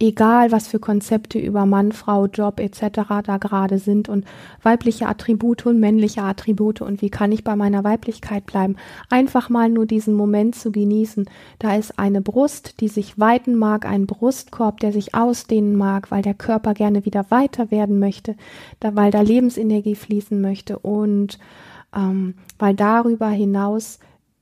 egal 0.00 0.52
was 0.52 0.68
für 0.68 0.78
Konzepte 0.78 1.38
über 1.38 1.66
Mann, 1.66 1.92
Frau, 1.92 2.26
Job 2.26 2.60
etc. 2.60 3.00
da 3.24 3.38
gerade 3.38 3.78
sind 3.78 4.08
und 4.08 4.24
weibliche 4.62 5.06
Attribute 5.06 5.66
und 5.66 5.80
männliche 5.80 6.22
Attribute 6.22 6.80
und 6.80 7.02
wie 7.02 7.10
kann 7.10 7.32
ich 7.32 7.44
bei 7.44 7.56
meiner 7.56 7.84
Weiblichkeit 7.84 8.46
bleiben, 8.46 8.76
einfach 9.10 9.48
mal 9.48 9.68
nur 9.68 9.86
diesen 9.86 10.14
Moment 10.14 10.54
zu 10.54 10.72
genießen. 10.72 11.28
Da 11.58 11.76
ist 11.76 11.98
eine 11.98 12.20
Brust, 12.20 12.80
die 12.80 12.88
sich 12.88 13.18
weiten 13.18 13.56
mag, 13.56 13.86
ein 13.86 14.06
Brustkorb, 14.06 14.80
der 14.80 14.92
sich 14.92 15.14
ausdehnen 15.14 15.76
mag, 15.76 16.10
weil 16.10 16.22
der 16.22 16.34
Körper 16.34 16.74
gerne 16.74 17.04
wieder 17.04 17.30
weiter 17.30 17.70
werden 17.70 17.98
möchte, 17.98 18.36
da, 18.80 18.94
weil 18.96 19.10
da 19.10 19.20
Lebensenergie 19.20 19.94
fließen 19.94 20.40
möchte 20.40 20.78
und 20.78 21.38
ähm, 21.94 22.34
weil 22.58 22.74
darüber 22.74 23.28
hinaus 23.28 23.98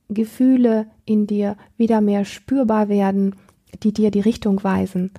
Gefühle 0.09 0.87
in 1.05 1.27
dir 1.27 1.55
wieder 1.77 2.01
mehr 2.01 2.25
spürbar 2.25 2.89
werden, 2.89 3.35
die 3.81 3.93
dir 3.93 4.11
die 4.11 4.21
Richtung 4.21 4.63
weisen 4.63 5.11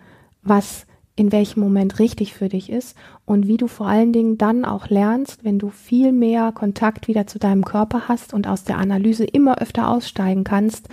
was 0.44 0.86
in 1.16 1.30
welchem 1.30 1.60
Moment 1.60 1.98
richtig 1.98 2.34
für 2.34 2.48
dich 2.48 2.70
ist 2.70 2.96
und 3.24 3.46
wie 3.46 3.56
du 3.56 3.68
vor 3.68 3.86
allen 3.86 4.12
Dingen 4.12 4.36
dann 4.36 4.64
auch 4.64 4.88
lernst, 4.88 5.44
wenn 5.44 5.58
du 5.58 5.70
viel 5.70 6.12
mehr 6.12 6.50
Kontakt 6.52 7.06
wieder 7.06 7.26
zu 7.26 7.38
deinem 7.38 7.64
Körper 7.64 8.08
hast 8.08 8.34
und 8.34 8.48
aus 8.48 8.64
der 8.64 8.78
Analyse 8.78 9.24
immer 9.24 9.58
öfter 9.58 9.88
aussteigen 9.88 10.42
kannst, 10.42 10.88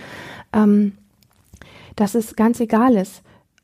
ähm, 0.52 0.92
dass 1.96 2.14
es 2.14 2.36
ganz 2.36 2.60
egal 2.60 2.94
ist, 2.94 3.22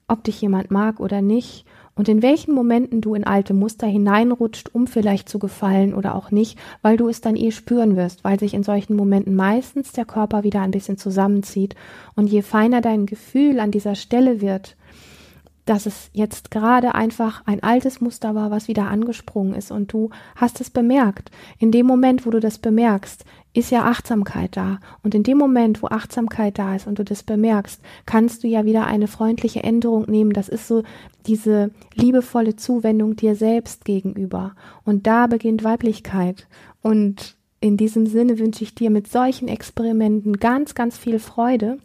ob 0.08 0.24
dich 0.24 0.40
jemand 0.40 0.70
mag 0.70 0.98
oder 0.98 1.22
nicht 1.22 1.64
und 1.98 2.08
in 2.08 2.22
welchen 2.22 2.54
Momenten 2.54 3.00
du 3.00 3.14
in 3.14 3.24
alte 3.24 3.52
Muster 3.52 3.88
hineinrutscht, 3.88 4.70
um 4.72 4.86
vielleicht 4.86 5.28
zu 5.28 5.40
gefallen 5.40 5.94
oder 5.94 6.14
auch 6.14 6.30
nicht, 6.30 6.56
weil 6.80 6.96
du 6.96 7.08
es 7.08 7.20
dann 7.20 7.34
eh 7.34 7.50
spüren 7.50 7.96
wirst, 7.96 8.22
weil 8.22 8.38
sich 8.38 8.54
in 8.54 8.62
solchen 8.62 8.94
Momenten 8.94 9.34
meistens 9.34 9.90
der 9.90 10.04
Körper 10.04 10.44
wieder 10.44 10.62
ein 10.62 10.70
bisschen 10.70 10.96
zusammenzieht. 10.96 11.74
Und 12.14 12.28
je 12.28 12.42
feiner 12.42 12.80
dein 12.80 13.04
Gefühl 13.04 13.58
an 13.58 13.72
dieser 13.72 13.96
Stelle 13.96 14.40
wird, 14.40 14.76
dass 15.68 15.84
es 15.84 16.08
jetzt 16.14 16.50
gerade 16.50 16.94
einfach 16.94 17.42
ein 17.46 17.62
altes 17.62 18.00
Muster 18.00 18.34
war, 18.34 18.50
was 18.50 18.68
wieder 18.68 18.88
angesprungen 18.88 19.54
ist 19.54 19.70
und 19.70 19.92
du 19.92 20.08
hast 20.34 20.62
es 20.62 20.70
bemerkt. 20.70 21.30
In 21.58 21.72
dem 21.72 21.86
Moment, 21.86 22.24
wo 22.24 22.30
du 22.30 22.40
das 22.40 22.56
bemerkst, 22.58 23.24
ist 23.52 23.70
ja 23.70 23.84
Achtsamkeit 23.84 24.56
da. 24.56 24.80
Und 25.02 25.14
in 25.14 25.24
dem 25.24 25.36
Moment, 25.36 25.82
wo 25.82 25.88
Achtsamkeit 25.88 26.58
da 26.58 26.74
ist 26.74 26.86
und 26.86 26.98
du 26.98 27.04
das 27.04 27.22
bemerkst, 27.22 27.82
kannst 28.06 28.44
du 28.44 28.48
ja 28.48 28.64
wieder 28.64 28.86
eine 28.86 29.08
freundliche 29.08 29.62
Änderung 29.62 30.04
nehmen. 30.08 30.32
Das 30.32 30.48
ist 30.48 30.68
so 30.68 30.84
diese 31.26 31.70
liebevolle 31.94 32.56
Zuwendung 32.56 33.16
dir 33.16 33.34
selbst 33.34 33.84
gegenüber. 33.84 34.54
Und 34.84 35.06
da 35.06 35.26
beginnt 35.26 35.64
Weiblichkeit. 35.64 36.46
Und 36.80 37.36
in 37.60 37.76
diesem 37.76 38.06
Sinne 38.06 38.38
wünsche 38.38 38.64
ich 38.64 38.74
dir 38.74 38.88
mit 38.88 39.08
solchen 39.08 39.48
Experimenten 39.48 40.38
ganz, 40.38 40.74
ganz 40.74 40.96
viel 40.96 41.18
Freude 41.18 41.78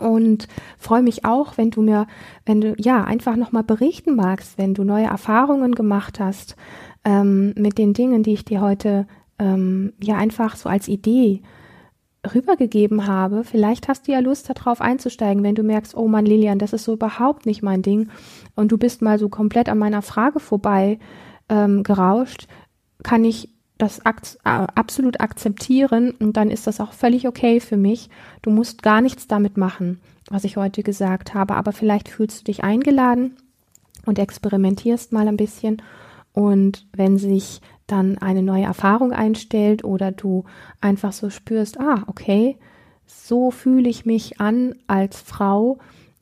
und 0.00 0.48
freue 0.78 1.02
mich 1.02 1.24
auch, 1.24 1.56
wenn 1.56 1.70
du 1.70 1.82
mir, 1.82 2.06
wenn 2.46 2.60
du 2.60 2.74
ja 2.78 3.04
einfach 3.04 3.36
nochmal 3.36 3.64
berichten 3.64 4.16
magst, 4.16 4.58
wenn 4.58 4.74
du 4.74 4.84
neue 4.84 5.06
Erfahrungen 5.06 5.74
gemacht 5.74 6.20
hast, 6.20 6.56
ähm, 7.04 7.52
mit 7.56 7.78
den 7.78 7.92
Dingen, 7.92 8.22
die 8.22 8.32
ich 8.32 8.44
dir 8.44 8.60
heute 8.60 9.06
ähm, 9.38 9.92
ja 10.02 10.16
einfach 10.16 10.56
so 10.56 10.68
als 10.68 10.88
Idee 10.88 11.42
rübergegeben 12.34 13.06
habe. 13.06 13.44
Vielleicht 13.44 13.88
hast 13.88 14.06
du 14.06 14.12
ja 14.12 14.18
Lust 14.20 14.50
darauf 14.50 14.80
einzusteigen, 14.80 15.42
wenn 15.42 15.54
du 15.54 15.62
merkst, 15.62 15.96
oh 15.96 16.06
Mann, 16.06 16.26
Lilian, 16.26 16.58
das 16.58 16.72
ist 16.72 16.84
so 16.84 16.92
überhaupt 16.92 17.46
nicht 17.46 17.62
mein 17.62 17.82
Ding 17.82 18.10
und 18.54 18.72
du 18.72 18.78
bist 18.78 19.00
mal 19.00 19.18
so 19.18 19.28
komplett 19.28 19.68
an 19.68 19.78
meiner 19.78 20.02
Frage 20.02 20.40
vorbei 20.40 20.98
ähm, 21.48 21.82
gerauscht, 21.82 22.46
kann 23.02 23.24
ich 23.24 23.48
das 23.82 24.00
absolut 24.04 25.20
akzeptieren 25.20 26.12
und 26.12 26.36
dann 26.36 26.50
ist 26.50 26.66
das 26.66 26.80
auch 26.80 26.92
völlig 26.92 27.26
okay 27.26 27.60
für 27.60 27.76
mich. 27.76 28.08
Du 28.42 28.50
musst 28.50 28.82
gar 28.82 29.00
nichts 29.00 29.26
damit 29.26 29.56
machen, 29.56 30.00
was 30.30 30.44
ich 30.44 30.56
heute 30.56 30.82
gesagt 30.82 31.34
habe, 31.34 31.56
aber 31.56 31.72
vielleicht 31.72 32.08
fühlst 32.08 32.40
du 32.40 32.44
dich 32.44 32.62
eingeladen 32.62 33.36
und 34.06 34.18
experimentierst 34.18 35.12
mal 35.12 35.28
ein 35.28 35.36
bisschen 35.36 35.82
und 36.32 36.86
wenn 36.92 37.18
sich 37.18 37.60
dann 37.86 38.18
eine 38.18 38.42
neue 38.42 38.64
Erfahrung 38.64 39.12
einstellt 39.12 39.84
oder 39.84 40.12
du 40.12 40.44
einfach 40.80 41.12
so 41.12 41.28
spürst, 41.30 41.80
ah, 41.80 42.04
okay, 42.06 42.56
so 43.06 43.50
fühle 43.50 43.88
ich 43.88 44.06
mich 44.06 44.40
an 44.40 44.76
als 44.86 45.20
Frau, 45.20 45.78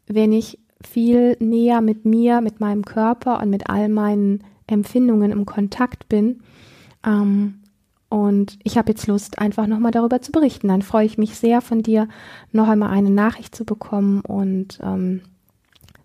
wenn 0.07 0.33
ich 0.33 0.59
viel 0.81 1.37
näher 1.41 1.81
mit 1.81 2.05
mir, 2.05 2.41
mit 2.41 2.61
meinem 2.61 2.85
Körper 2.85 3.43
und 3.43 3.51
mit 3.51 3.69
all 3.69 3.89
meinen 3.89 4.45
Empfindungen 4.67 5.33
im 5.33 5.45
Kontakt 5.45 6.09
bin. 6.09 6.41
Ähm, 7.05 7.61
und 8.09 8.59
ich 8.63 8.79
habe 8.79 8.91
jetzt 8.91 9.07
Lust, 9.07 9.39
einfach 9.39 9.67
nochmal 9.67 9.93
darüber 9.93 10.23
zu 10.23 10.33
berichten. 10.33 10.69
Dann 10.69 10.83
freue 10.83 11.05
ich 11.05 11.19
mich 11.19 11.37
sehr, 11.37 11.61
von 11.61 11.83
dir 11.83 12.09
noch 12.53 12.69
einmal 12.69 12.91
eine 12.91 13.11
Nachricht 13.11 13.55
zu 13.55 13.65
bekommen 13.65 14.23
und 14.23 14.79
ähm, 14.83 15.21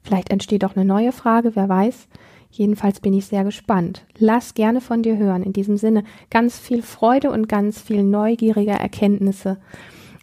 vielleicht 0.03 0.29
entsteht 0.29 0.65
auch 0.65 0.75
eine 0.75 0.85
neue 0.85 1.13
Frage, 1.13 1.55
wer 1.55 1.69
weiß. 1.69 2.07
Jedenfalls 2.51 2.99
bin 2.99 3.13
ich 3.13 3.25
sehr 3.25 3.43
gespannt. 3.43 4.05
Lass 4.17 4.53
gerne 4.53 4.79
von 4.79 5.01
dir 5.01 5.17
hören. 5.17 5.41
In 5.41 5.53
diesem 5.53 5.77
Sinne 5.77 6.03
ganz 6.29 6.59
viel 6.59 6.83
Freude 6.83 7.31
und 7.31 7.49
ganz 7.49 7.81
viel 7.81 8.03
neugieriger 8.03 8.75
Erkenntnisse 8.75 9.57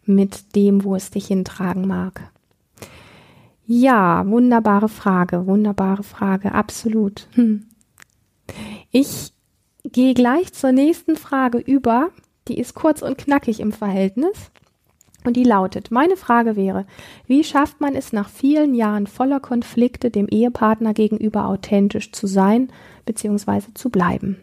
mit 0.05 0.55
dem, 0.55 0.85
wo 0.85 0.95
es 0.95 1.11
dich 1.11 1.27
hintragen 1.27 1.89
mag. 1.89 2.31
Ja, 3.67 4.25
wunderbare 4.27 4.89
Frage, 4.89 5.47
wunderbare 5.47 6.03
Frage, 6.03 6.53
absolut. 6.53 7.27
Hm. 7.33 7.67
Ich 8.91 9.33
gehe 9.93 10.15
gleich 10.15 10.53
zur 10.53 10.73
nächsten 10.73 11.17
Frage 11.17 11.59
über. 11.59 12.11
Die 12.49 12.59
ist 12.59 12.75
kurz 12.75 13.03
und 13.03 13.19
knackig 13.19 13.61
im 13.61 13.73
Verhältnis. 13.73 14.51
Und 15.25 15.37
die 15.37 15.45
lautet, 15.45 15.91
meine 15.91 16.17
Frage 16.17 16.57
wäre, 16.57 16.87
wie 17.27 17.45
schafft 17.45 17.81
man 17.81 17.95
es 17.95 18.13
nach 18.13 18.31
vielen 18.31 18.75
Jahren 18.75 19.07
voller 19.07 19.39
Konflikte 19.39 20.11
dem 20.11 20.29
Ehepartner 20.29 20.95
gegenüber 20.95 21.47
authentisch 21.47 22.13
zu 22.13 22.27
sein 22.27 22.73
bzw. 23.05 23.75
zu 23.75 23.91
bleiben? 23.91 24.39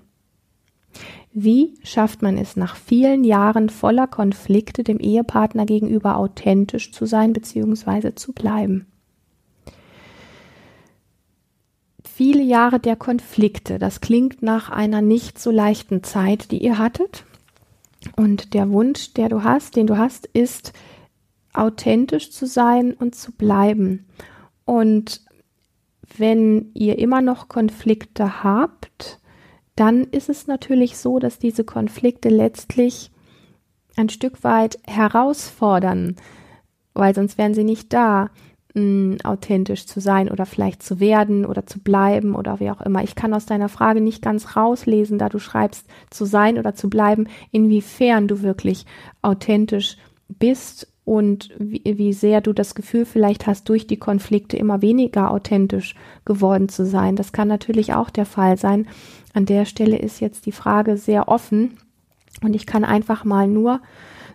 Wie 1.33 1.75
schafft 1.83 2.21
man 2.21 2.37
es 2.37 2.55
nach 2.55 2.75
vielen 2.75 3.23
Jahren 3.23 3.69
voller 3.69 4.07
Konflikte 4.07 4.83
dem 4.83 4.99
Ehepartner 4.99 5.65
gegenüber 5.65 6.17
authentisch 6.17 6.91
zu 6.91 7.05
sein 7.05 7.33
bzw. 7.33 8.13
zu 8.15 8.33
bleiben? 8.33 8.87
Viele 12.17 12.41
Jahre 12.41 12.79
der 12.79 12.95
Konflikte, 12.95 13.77
das 13.77 14.01
klingt 14.01 14.41
nach 14.41 14.71
einer 14.71 15.03
nicht 15.03 15.37
so 15.37 15.51
leichten 15.51 16.01
Zeit, 16.01 16.49
die 16.49 16.57
ihr 16.63 16.79
hattet. 16.79 17.25
Und 18.15 18.55
der 18.55 18.71
Wunsch, 18.71 19.13
der 19.13 19.29
du 19.29 19.43
hast, 19.43 19.75
den 19.75 19.85
du 19.85 19.99
hast, 19.99 20.25
ist 20.25 20.73
authentisch 21.53 22.31
zu 22.31 22.47
sein 22.47 22.93
und 22.93 23.13
zu 23.13 23.31
bleiben. 23.33 24.07
Und 24.65 25.21
wenn 26.17 26.71
ihr 26.73 26.97
immer 26.97 27.21
noch 27.21 27.49
Konflikte 27.49 28.43
habt, 28.43 29.19
dann 29.75 30.05
ist 30.05 30.27
es 30.27 30.47
natürlich 30.47 30.97
so, 30.97 31.19
dass 31.19 31.37
diese 31.37 31.65
Konflikte 31.65 32.29
letztlich 32.29 33.11
ein 33.95 34.09
Stück 34.09 34.43
weit 34.43 34.79
herausfordern, 34.87 36.15
weil 36.95 37.13
sonst 37.13 37.37
wären 37.37 37.53
sie 37.53 37.63
nicht 37.63 37.93
da 37.93 38.31
authentisch 39.23 39.85
zu 39.85 39.99
sein 39.99 40.29
oder 40.29 40.45
vielleicht 40.45 40.83
zu 40.83 40.99
werden 40.99 41.45
oder 41.45 41.65
zu 41.65 41.79
bleiben 41.79 42.35
oder 42.35 42.59
wie 42.59 42.69
auch 42.69 42.81
immer. 42.81 43.03
Ich 43.03 43.15
kann 43.15 43.33
aus 43.33 43.45
deiner 43.45 43.69
Frage 43.69 44.01
nicht 44.01 44.21
ganz 44.21 44.55
rauslesen, 44.55 45.17
da 45.17 45.29
du 45.29 45.39
schreibst, 45.39 45.87
zu 46.09 46.25
sein 46.25 46.57
oder 46.57 46.75
zu 46.75 46.89
bleiben, 46.89 47.27
inwiefern 47.51 48.27
du 48.27 48.41
wirklich 48.41 48.85
authentisch 49.21 49.97
bist 50.27 50.87
und 51.05 51.49
wie, 51.57 51.81
wie 51.85 52.13
sehr 52.13 52.41
du 52.41 52.51
das 52.51 52.75
Gefühl 52.75 53.05
vielleicht 53.05 53.47
hast, 53.47 53.69
durch 53.69 53.87
die 53.87 53.97
Konflikte 53.97 54.57
immer 54.57 54.81
weniger 54.81 55.31
authentisch 55.31 55.95
geworden 56.25 56.67
zu 56.67 56.85
sein. 56.85 57.15
Das 57.15 57.31
kann 57.31 57.47
natürlich 57.47 57.93
auch 57.93 58.09
der 58.09 58.25
Fall 58.25 58.57
sein. 58.57 58.87
An 59.33 59.45
der 59.45 59.65
Stelle 59.65 59.97
ist 59.97 60.19
jetzt 60.19 60.45
die 60.45 60.51
Frage 60.51 60.97
sehr 60.97 61.29
offen 61.29 61.77
und 62.43 62.55
ich 62.55 62.65
kann 62.65 62.83
einfach 62.83 63.23
mal 63.23 63.47
nur 63.47 63.79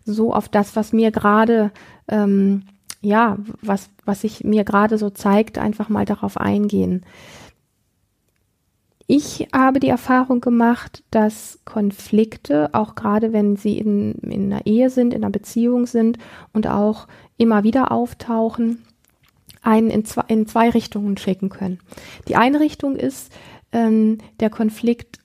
so 0.04 0.32
auf 0.32 0.48
das, 0.48 0.74
was 0.74 0.92
mir 0.92 1.10
gerade 1.10 1.70
ähm, 2.08 2.62
ja, 3.02 3.36
was, 3.60 3.90
was 4.04 4.22
sich 4.22 4.44
mir 4.44 4.64
gerade 4.64 4.96
so 4.96 5.10
zeigt, 5.10 5.58
einfach 5.58 5.88
mal 5.88 6.04
darauf 6.04 6.36
eingehen. 6.36 7.04
Ich 9.08 9.48
habe 9.52 9.80
die 9.80 9.88
Erfahrung 9.88 10.40
gemacht, 10.40 11.02
dass 11.10 11.58
Konflikte, 11.64 12.70
auch 12.72 12.94
gerade 12.94 13.32
wenn 13.32 13.56
sie 13.56 13.76
in, 13.76 14.14
in 14.22 14.52
einer 14.52 14.64
Ehe 14.64 14.88
sind, 14.88 15.12
in 15.12 15.22
einer 15.22 15.32
Beziehung 15.32 15.86
sind 15.86 16.18
und 16.52 16.66
auch 16.68 17.08
immer 17.36 17.64
wieder 17.64 17.90
auftauchen, 17.90 18.84
einen 19.60 19.90
in 19.90 20.04
zwei, 20.04 20.24
in 20.28 20.46
zwei 20.46 20.70
Richtungen 20.70 21.16
schicken 21.16 21.48
können. 21.48 21.80
Die 22.28 22.36
eine 22.36 22.60
Richtung 22.60 22.96
ist, 22.96 23.32
ähm, 23.72 24.18
der 24.40 24.50
Konflikt 24.50 25.18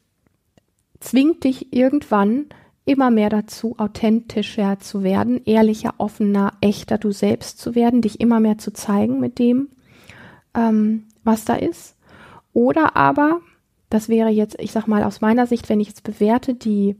zwingt 1.00 1.44
dich 1.44 1.74
irgendwann 1.74 2.48
immer 2.88 3.12
mehr 3.12 3.30
dazu, 3.30 3.76
authentischer 3.78 4.80
zu 4.80 5.04
werden, 5.04 5.42
ehrlicher, 5.44 5.96
offener, 5.98 6.54
echter 6.62 6.98
du 6.98 7.12
selbst 7.12 7.60
zu 7.60 7.76
werden, 7.76 8.02
dich 8.02 8.22
immer 8.22 8.40
mehr 8.40 8.58
zu 8.58 8.72
zeigen 8.72 9.20
mit 9.20 9.40
dem, 9.40 9.68
ähm, 10.56 11.04
was 11.24 11.44
da 11.44 11.56
ist. 11.56 11.98
Oder 12.54 12.96
aber, 12.96 13.42
das 13.90 14.08
wäre 14.08 14.30
jetzt, 14.30 14.56
ich 14.60 14.72
sag 14.72 14.88
mal 14.88 15.04
aus 15.04 15.20
meiner 15.20 15.48
Sicht, 15.48 15.68
wenn 15.68 15.82
ich 15.82 15.90
jetzt 15.90 16.04
bewerte, 16.04 16.54
die, 16.54 16.96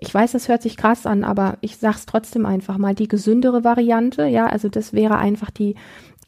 ich 0.00 0.12
weiß, 0.12 0.32
das 0.32 0.48
hört 0.48 0.62
sich 0.62 0.78
krass 0.78 1.04
an, 1.04 1.22
aber 1.22 1.58
ich 1.60 1.76
sag's 1.76 2.06
trotzdem 2.06 2.46
einfach 2.46 2.78
mal, 2.78 2.94
die 2.94 3.08
gesündere 3.08 3.62
Variante, 3.62 4.26
ja, 4.26 4.46
also 4.46 4.70
das 4.70 4.94
wäre 4.94 5.18
einfach 5.18 5.50
die, 5.50 5.74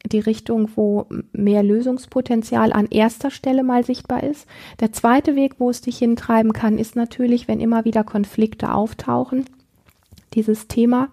die 0.05 0.19
Richtung, 0.19 0.69
wo 0.75 1.07
mehr 1.33 1.61
Lösungspotenzial 1.61 2.71
an 2.71 2.87
erster 2.89 3.31
Stelle 3.31 3.63
mal 3.63 3.83
sichtbar 3.83 4.23
ist. 4.23 4.47
Der 4.79 4.91
zweite 4.93 5.35
Weg, 5.35 5.55
wo 5.59 5.69
es 5.69 5.81
dich 5.81 5.97
hintreiben 5.97 6.53
kann, 6.53 6.77
ist 6.77 6.95
natürlich, 6.95 7.47
wenn 7.47 7.59
immer 7.59 7.85
wieder 7.85 8.03
Konflikte 8.03 8.73
auftauchen, 8.73 9.45
dieses 10.33 10.67
Thema, 10.67 11.09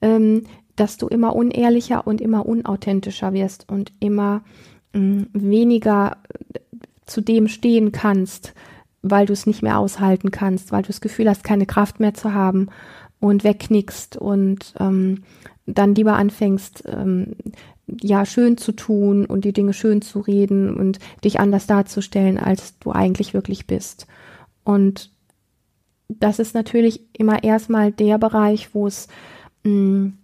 ähm, 0.00 0.44
dass 0.76 0.96
du 0.96 1.06
immer 1.06 1.36
unehrlicher 1.36 2.06
und 2.06 2.20
immer 2.20 2.46
unauthentischer 2.46 3.32
wirst 3.32 3.68
und 3.70 3.92
immer 4.00 4.42
mh, 4.92 5.00
mm, 5.00 5.26
weniger 5.32 6.16
äh, 6.52 6.58
zu 7.06 7.20
dem 7.20 7.48
stehen 7.48 7.92
kannst, 7.92 8.54
weil 9.02 9.26
du 9.26 9.34
es 9.34 9.46
nicht 9.46 9.62
mehr 9.62 9.78
aushalten 9.78 10.30
kannst, 10.30 10.72
weil 10.72 10.82
du 10.82 10.88
das 10.88 11.02
Gefühl 11.02 11.28
hast, 11.28 11.44
keine 11.44 11.66
Kraft 11.66 12.00
mehr 12.00 12.14
zu 12.14 12.32
haben 12.32 12.68
und 13.20 13.44
wegknickst 13.44 14.16
und 14.16 14.74
ähm, 14.80 15.22
dann 15.66 15.94
lieber 15.94 16.14
anfängst, 16.14 16.84
ähm, 16.86 17.36
ja, 17.86 18.24
schön 18.24 18.56
zu 18.56 18.72
tun 18.72 19.26
und 19.26 19.44
die 19.44 19.52
Dinge 19.52 19.72
schön 19.72 20.02
zu 20.02 20.20
reden 20.20 20.74
und 20.74 20.98
dich 21.22 21.40
anders 21.40 21.66
darzustellen, 21.66 22.38
als 22.38 22.78
du 22.78 22.92
eigentlich 22.92 23.34
wirklich 23.34 23.66
bist. 23.66 24.06
Und 24.64 25.10
das 26.08 26.38
ist 26.38 26.54
natürlich 26.54 27.02
immer 27.12 27.42
erstmal 27.42 27.92
der 27.92 28.18
Bereich, 28.18 28.74
wo 28.74 28.86
es, 28.86 29.08
mh, 29.64 29.70
mm, 29.72 30.18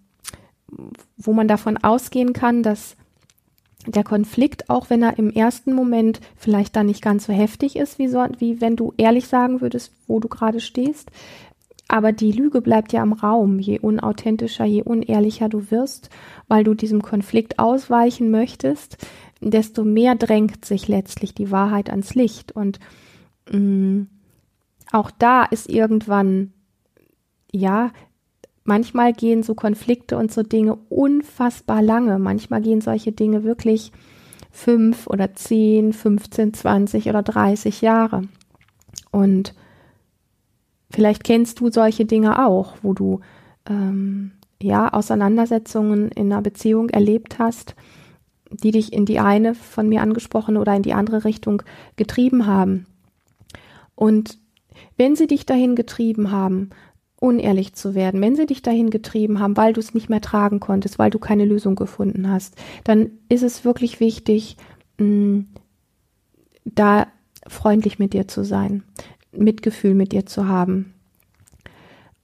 wo 1.17 1.33
man 1.33 1.49
davon 1.49 1.79
ausgehen 1.79 2.33
kann, 2.33 2.63
dass 2.63 2.97
der 3.87 4.05
Konflikt, 4.05 4.69
auch 4.71 4.91
wenn 4.91 5.03
er 5.03 5.19
im 5.19 5.31
ersten 5.31 5.73
Moment 5.73 6.21
vielleicht 6.37 6.77
dann 6.77 6.87
nicht 6.87 7.03
ganz 7.03 7.27
so 7.27 7.33
heftig 7.33 7.77
ist, 7.77 7.99
wie, 7.99 8.09
so, 8.09 8.25
wie 8.39 8.61
wenn 8.61 8.77
du 8.77 8.93
ehrlich 8.97 9.27
sagen 9.27 9.61
würdest, 9.61 9.93
wo 10.07 10.21
du 10.21 10.29
gerade 10.29 10.61
stehst, 10.61 11.11
aber 11.91 12.13
die 12.13 12.31
Lüge 12.31 12.61
bleibt 12.61 12.93
ja 12.93 13.03
im 13.03 13.13
Raum, 13.13 13.59
je 13.59 13.81
unauthentischer, 13.81 14.65
je 14.65 14.83
unehrlicher 14.83 15.49
du 15.49 15.73
wirst, 15.73 16.09
weil 16.47 16.63
du 16.63 16.75
diesem 16.75 17.03
Konflikt 17.03 17.59
ausweichen 17.59 18.31
möchtest, 18.31 18.97
desto 19.41 19.83
mehr 19.83 20.15
drängt 20.15 20.65
sich 20.65 20.87
letztlich 20.87 21.35
die 21.35 21.51
Wahrheit 21.51 21.91
ans 21.91 22.15
Licht. 22.15 22.53
Und 22.53 22.79
mh, 23.51 23.59
mm, 23.59 24.09
auch 24.93 25.11
da 25.11 25.43
ist 25.43 25.69
irgendwann, 25.69 26.53
ja, 27.51 27.91
manchmal 28.63 29.13
gehen 29.13 29.43
so 29.43 29.57
Konflikte 29.57 30.17
und 30.17 30.33
so 30.33 30.45
Dinge 30.45 30.77
unfassbar 30.91 31.83
lange. 31.83 32.21
Manchmal 32.21 32.61
gehen 32.61 32.81
solche 32.81 33.11
Dinge 33.11 33.43
wirklich 33.43 33.91
fünf 34.53 35.09
oder 35.09 35.35
zehn, 35.35 35.93
15, 35.93 36.55
20 36.55 37.09
oder 37.09 37.25
30 37.25 37.81
Jahre. 37.81 38.23
Und 39.11 39.55
Vielleicht 40.91 41.25
kennst 41.25 41.61
du 41.61 41.71
solche 41.71 42.05
Dinge 42.05 42.47
auch, 42.47 42.75
wo 42.83 42.93
du 42.93 43.21
ähm, 43.69 44.33
ja 44.63 44.93
Auseinandersetzungen 44.93 46.11
in 46.11 46.33
einer 46.33 46.43
Beziehung 46.43 46.89
erlebt 46.91 47.39
hast, 47.39 47.75
die 48.51 48.73
dich 48.73 48.93
in 48.93 49.07
die 49.07 49.21
eine 49.21 49.55
von 49.55 49.89
mir 49.89 50.03
angesprochene 50.03 50.61
oder 50.61 50.75
in 50.75 50.83
die 50.83 50.95
andere 50.95 51.25
Richtung 51.25 51.63
getrieben 51.97 52.47
haben. 52.47 52.87
Und 53.95 54.39
wenn 54.97 55.15
sie 55.15 55.27
dich 55.27 55.47
dahin 55.47 55.77
getrieben 55.77 56.31
haben, 56.31 56.71
unehrlich 57.21 57.75
zu 57.75 57.95
werden, 57.95 58.21
wenn 58.21 58.35
sie 58.35 58.47
dich 58.47 58.63
dahin 58.63 58.91
getrieben 58.91 59.41
haben, 59.41 59.57
weil 59.57 59.75
du 59.75 59.81
es 59.81 59.95
nicht 59.95 60.09
mehr 60.09 60.23
tragen 60.23 60.59
konntest, 60.59 60.99
weil 60.99 61.11
du 61.11 61.19
keine 61.19 61.45
Lösung 61.45 61.77
gefunden 61.77 62.31
hast, 62.31 62.57
dann 62.85 63.11
ist 63.29 63.43
es 63.43 63.65
wirklich 63.65 64.01
wichtig, 64.01 64.57
mh, 64.99 65.07
mm, 65.07 65.49
da 66.65 67.07
freundlich 67.47 67.99
mit 67.99 68.13
dir 68.13 68.27
zu 68.27 68.45
sein, 68.45 68.83
Mitgefühl 69.33 69.95
mit 69.95 70.13
dir 70.13 70.27
zu 70.27 70.49
haben 70.49 70.95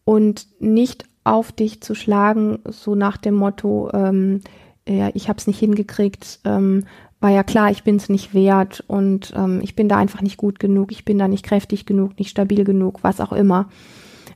und 0.05 0.47
nicht 0.61 1.05
auf 1.25 1.53
dich 1.53 1.81
zu 1.81 1.95
schlagen, 1.95 2.61
so 2.69 2.95
nach 2.95 3.17
dem 3.17 3.35
Motto, 3.35 3.91
ähm, 3.93 4.41
ja, 4.89 5.11
ich 5.15 5.29
habe 5.29 5.39
es 5.39 5.49
nicht 5.49 5.59
hingekriegt, 5.59 6.41
ähm, 6.45 6.85
war 7.21 7.31
ja 7.31 7.43
klar, 7.43 7.71
ich 7.71 7.83
bin 7.83 7.97
es 7.97 8.09
nicht 8.09 8.35
wert 8.35 8.85
und 8.87 9.33
ähm, 9.37 9.61
ich 9.63 9.75
bin 9.75 9.89
da 9.89 9.97
einfach 9.97 10.21
nicht 10.21 10.37
gut 10.37 10.61
genug, 10.61 10.93
ich 10.93 11.05
bin 11.05 11.19
da 11.19 11.27
nicht 11.27 11.45
kräftig 11.45 11.87
genug, 11.87 12.19
nicht 12.19 12.31
stabil 12.31 12.63
genug, 12.63 13.03
was 13.03 13.21
auch 13.21 13.33
immer. 13.33 13.69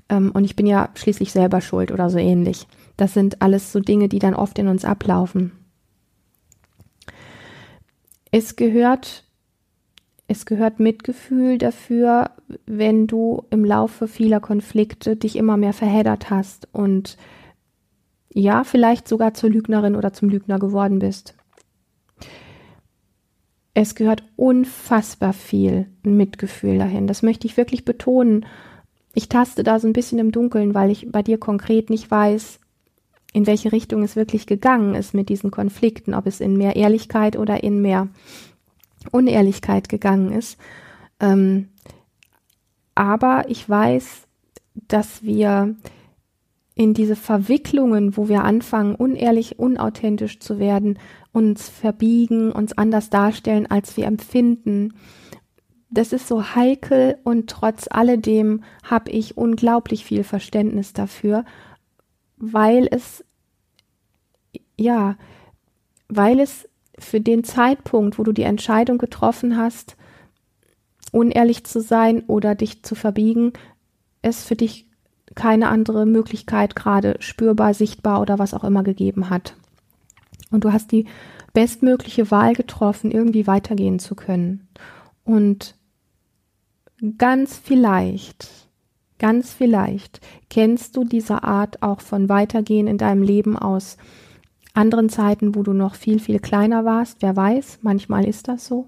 Ähm, 0.09 0.33
und 0.33 0.45
ich 0.45 0.57
bin 0.57 0.67
ja 0.67 0.89
schließlich 0.95 1.31
selber 1.31 1.61
schuld 1.61 1.93
oder 1.93 2.11
so 2.11 2.19
ähnlich. 2.19 2.67
Das 2.97 3.15
sind 3.15 3.43
alles 3.43 3.71
so 3.71 3.81
Dinge, 3.81 4.09
die 4.09 4.19
dann 4.19 4.35
oft 4.35 4.59
in 4.59 4.67
uns 4.67 4.85
ablaufen. 4.85 5.53
Es 8.33 8.57
gehört, 8.57 9.25
es 10.31 10.47
gehört 10.47 10.79
Mitgefühl 10.79 11.59
dafür, 11.59 12.31
wenn 12.65 13.09
du 13.09 13.43
im 13.51 13.65
Laufe 13.65 14.07
vieler 14.07 14.39
Konflikte 14.39 15.17
dich 15.17 15.35
immer 15.35 15.57
mehr 15.57 15.73
verheddert 15.73 16.31
hast 16.31 16.69
und 16.71 17.17
ja, 18.33 18.63
vielleicht 18.63 19.09
sogar 19.09 19.35
zur 19.35 19.51
Lügnerin 19.51 19.97
oder 19.97 20.13
zum 20.13 20.29
Lügner 20.29 20.61
geworden 20.61 21.01
bist. 21.01 21.35
Es 23.75 23.97
gehört 23.97 24.23
unfassbar 24.37 25.33
viel 25.33 25.87
Mitgefühl 26.05 26.79
dahin. 26.79 27.09
Das 27.09 27.25
möchte 27.25 27.49
ich 27.49 27.57
wirklich 27.57 27.85
betonen. 27.85 28.47
Ich 29.15 29.29
taste 29.29 29.65
da 29.65 29.81
so 29.81 29.89
ein 29.89 29.93
bisschen 29.93 30.21
im 30.21 30.31
Dunkeln, 30.31 30.75
weil 30.75 30.93
ich 30.93 31.11
bei 31.11 31.25
dir 31.25 31.39
konkret 31.39 31.91
nicht 31.91 32.09
weiß, 32.09 32.61
in 33.33 33.49
welche 33.49 33.73
Richtung 33.73 34.05
es 34.05 34.15
wirklich 34.15 34.47
gegangen 34.47 34.95
ist 34.95 35.13
mit 35.13 35.29
diesen 35.29 35.51
Konflikten, 35.51 36.15
ob 36.15 36.29
es 36.29 36.41
in 36.41 36.57
mehr 36.57 36.77
Ehrlichkeit 36.77 37.37
oder 37.37 37.65
in 37.65 37.83
mehr 37.83 38.07
Unehrlichkeit 39.11 39.88
gegangen 39.88 40.33
ist. 40.33 40.59
Ähm, 41.21 41.69
aber 42.95 43.45
ich 43.49 43.69
weiß, 43.69 44.26
dass 44.75 45.23
wir 45.23 45.75
in 46.75 46.95
diese 46.95 47.16
Verwicklungen, 47.16 48.16
wo 48.16 48.28
wir 48.28 48.45
anfangen, 48.45 48.95
unehrlich, 48.95 49.59
unauthentisch 49.59 50.40
zu 50.40 50.59
werden, 50.59 50.99
uns 51.30 51.69
verbiegen, 51.69 52.52
uns 52.52 52.73
anders 52.76 53.11
darstellen, 53.11 53.71
als 53.71 53.99
wir 53.99 54.07
empfinden. 54.07 54.95
Das 55.90 56.14
ist 56.14 56.26
so 56.26 56.54
heikel 56.54 57.19
und 57.23 57.50
trotz 57.50 57.87
alledem 57.90 58.62
habe 58.83 59.11
ich 59.11 59.37
unglaublich 59.37 60.07
viel 60.07 60.25
Verständnis 60.25 60.95
dafür, 60.95 61.45
weil 62.38 62.88
es, 62.90 63.25
ja, 64.78 65.19
weil 66.09 66.40
es 66.40 66.66
für 67.00 67.21
den 67.21 67.45
Zeitpunkt, 67.45 68.19
wo 68.19 68.23
du 68.23 68.33
die 68.33 68.42
Entscheidung 68.42 68.99
getroffen 68.99 69.57
hast, 69.57 69.97
unehrlich 71.12 71.64
zu 71.64 71.80
sein 71.80 72.23
oder 72.26 72.54
dich 72.54 72.83
zu 72.83 72.95
verbiegen, 72.95 73.52
es 74.23 74.45
für 74.45 74.57
dich 74.57 74.87
keine 75.35 75.69
andere 75.69 76.07
Möglichkeit 76.07 76.76
gerade 76.76 77.16
spürbar, 77.21 77.75
sichtbar 77.75 78.21
oder 78.21 78.38
was 78.38 78.54
auch 78.54 78.64
immer 78.64 78.83
gegeben 78.83 79.30
hat. 79.30 79.54
Und 80.50 80.64
du 80.64 80.73
hast 80.73 80.92
die 80.92 81.07
bestmögliche 81.52 82.30
Wahl 82.30 82.54
getroffen, 82.54 83.11
irgendwie 83.11 83.47
weitergehen 83.47 83.99
zu 83.99 84.14
können. 84.14 84.69
Und 85.25 85.76
ganz 87.19 87.57
vielleicht, 87.57 88.49
ganz 89.19 89.52
vielleicht 89.52 90.21
kennst 90.49 90.97
du 90.97 91.04
diese 91.04 91.45
Art 91.45 91.82
auch 91.82 92.00
von 92.00 92.28
Weitergehen 92.28 92.86
in 92.86 92.99
deinem 92.99 93.23
Leben 93.23 93.56
aus 93.56 93.97
anderen 94.75 95.09
Zeiten, 95.09 95.54
wo 95.54 95.63
du 95.63 95.73
noch 95.73 95.95
viel, 95.95 96.21
viel 96.21 96.39
kleiner 96.39 96.85
warst. 96.85 97.23
Wer 97.23 97.37
weiß, 97.37 97.80
manchmal 97.83 98.26
ist 98.26 98.49
das 98.49 98.67
so. 98.67 98.87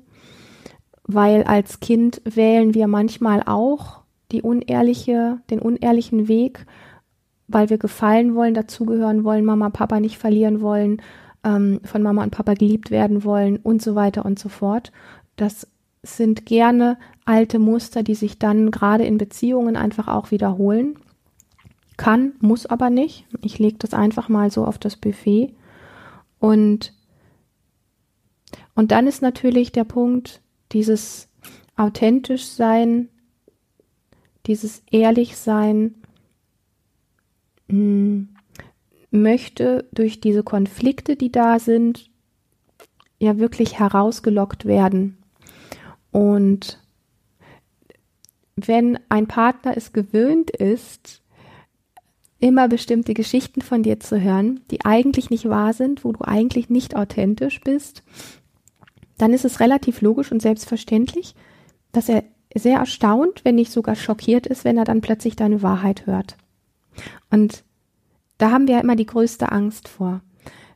Weil 1.04 1.44
als 1.44 1.80
Kind 1.80 2.22
wählen 2.24 2.74
wir 2.74 2.86
manchmal 2.86 3.42
auch 3.44 4.02
die 4.30 4.42
unehrliche, 4.42 5.38
den 5.50 5.58
unehrlichen 5.58 6.28
Weg, 6.28 6.66
weil 7.48 7.70
wir 7.70 7.78
gefallen 7.78 8.34
wollen, 8.34 8.54
dazugehören 8.54 9.24
wollen, 9.24 9.44
Mama, 9.44 9.70
Papa 9.70 10.00
nicht 10.00 10.18
verlieren 10.18 10.60
wollen, 10.60 11.02
ähm, 11.44 11.80
von 11.84 12.02
Mama 12.02 12.22
und 12.22 12.30
Papa 12.30 12.54
geliebt 12.54 12.90
werden 12.90 13.24
wollen 13.24 13.58
und 13.58 13.82
so 13.82 13.94
weiter 13.94 14.24
und 14.24 14.38
so 14.38 14.48
fort. 14.48 14.92
Das 15.36 15.66
sind 16.02 16.46
gerne 16.46 16.98
alte 17.24 17.58
Muster, 17.58 18.02
die 18.02 18.14
sich 18.14 18.38
dann 18.38 18.70
gerade 18.70 19.04
in 19.04 19.18
Beziehungen 19.18 19.76
einfach 19.76 20.08
auch 20.08 20.30
wiederholen. 20.30 20.96
Kann, 21.96 22.32
muss 22.40 22.66
aber 22.66 22.90
nicht. 22.90 23.26
Ich 23.42 23.58
lege 23.58 23.76
das 23.78 23.94
einfach 23.94 24.28
mal 24.28 24.50
so 24.50 24.64
auf 24.64 24.78
das 24.78 24.96
Buffet. 24.96 25.54
Und, 26.42 26.92
und 28.74 28.90
dann 28.90 29.06
ist 29.06 29.22
natürlich 29.22 29.70
der 29.70 29.84
Punkt, 29.84 30.42
dieses 30.72 31.28
authentisch 31.76 32.46
sein 32.46 33.08
dieses 34.46 34.82
Ehrlichsein 34.90 35.94
mh, 37.68 37.76
hm, 37.76 38.28
möchte 39.10 39.88
durch 39.92 40.20
diese 40.20 40.42
Konflikte, 40.42 41.16
die 41.16 41.30
da 41.30 41.58
sind, 41.58 42.10
ja 43.20 43.38
wirklich 43.38 43.78
herausgelockt 43.78 44.64
werden. 44.64 45.18
Und 46.10 46.80
wenn 48.56 48.98
ein 49.08 49.28
Partner 49.28 49.76
es 49.76 49.92
gewöhnt 49.92 50.50
ist, 50.50 51.21
immer 52.42 52.66
bestimmte 52.66 53.14
Geschichten 53.14 53.62
von 53.62 53.84
dir 53.84 54.00
zu 54.00 54.20
hören, 54.20 54.60
die 54.70 54.84
eigentlich 54.84 55.30
nicht 55.30 55.48
wahr 55.48 55.72
sind, 55.72 56.04
wo 56.04 56.12
du 56.12 56.24
eigentlich 56.24 56.68
nicht 56.68 56.96
authentisch 56.96 57.60
bist, 57.60 58.02
dann 59.16 59.32
ist 59.32 59.44
es 59.44 59.60
relativ 59.60 60.00
logisch 60.00 60.32
und 60.32 60.42
selbstverständlich, 60.42 61.36
dass 61.92 62.08
er 62.08 62.24
sehr 62.54 62.78
erstaunt, 62.78 63.44
wenn 63.44 63.54
nicht 63.54 63.70
sogar 63.70 63.94
schockiert 63.94 64.48
ist, 64.48 64.64
wenn 64.64 64.76
er 64.76 64.84
dann 64.84 65.00
plötzlich 65.00 65.36
deine 65.36 65.62
Wahrheit 65.62 66.06
hört. 66.06 66.36
Und 67.30 67.62
da 68.38 68.50
haben 68.50 68.66
wir 68.66 68.74
ja 68.74 68.80
immer 68.80 68.96
die 68.96 69.06
größte 69.06 69.52
Angst 69.52 69.86
vor. 69.86 70.20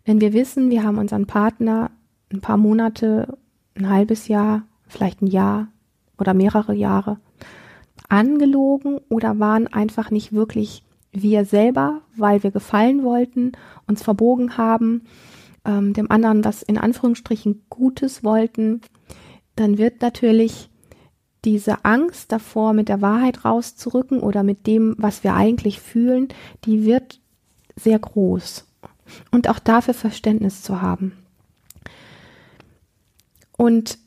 Wenn 0.04 0.20
wir 0.20 0.32
wissen, 0.32 0.70
wir 0.70 0.84
haben 0.84 0.98
unseren 0.98 1.26
Partner 1.26 1.90
ein 2.32 2.40
paar 2.40 2.56
Monate, 2.56 3.36
ein 3.74 3.90
halbes 3.90 4.28
Jahr, 4.28 4.62
vielleicht 4.86 5.20
ein 5.20 5.26
Jahr 5.26 5.66
oder 6.16 6.32
mehrere 6.32 6.74
Jahre 6.74 7.18
angelogen 8.08 9.00
oder 9.08 9.40
waren 9.40 9.66
einfach 9.66 10.12
nicht 10.12 10.32
wirklich 10.32 10.84
wir 11.22 11.44
selber, 11.44 12.02
weil 12.16 12.42
wir 12.42 12.50
gefallen 12.50 13.02
wollten, 13.02 13.52
uns 13.86 14.02
verbogen 14.02 14.56
haben, 14.56 15.02
ähm, 15.64 15.92
dem 15.92 16.10
anderen 16.10 16.44
was 16.44 16.62
in 16.62 16.78
Anführungsstrichen 16.78 17.64
Gutes 17.68 18.24
wollten, 18.24 18.80
dann 19.56 19.78
wird 19.78 20.02
natürlich 20.02 20.70
diese 21.44 21.84
Angst 21.84 22.32
davor, 22.32 22.72
mit 22.72 22.88
der 22.88 23.00
Wahrheit 23.00 23.44
rauszurücken 23.44 24.20
oder 24.20 24.42
mit 24.42 24.66
dem, 24.66 24.94
was 24.98 25.22
wir 25.22 25.34
eigentlich 25.34 25.80
fühlen, 25.80 26.28
die 26.64 26.84
wird 26.84 27.20
sehr 27.76 27.98
groß. 27.98 28.66
Und 29.30 29.48
auch 29.48 29.60
dafür 29.60 29.94
Verständnis 29.94 30.62
zu 30.62 30.82
haben. 30.82 31.12
Und 33.56 33.98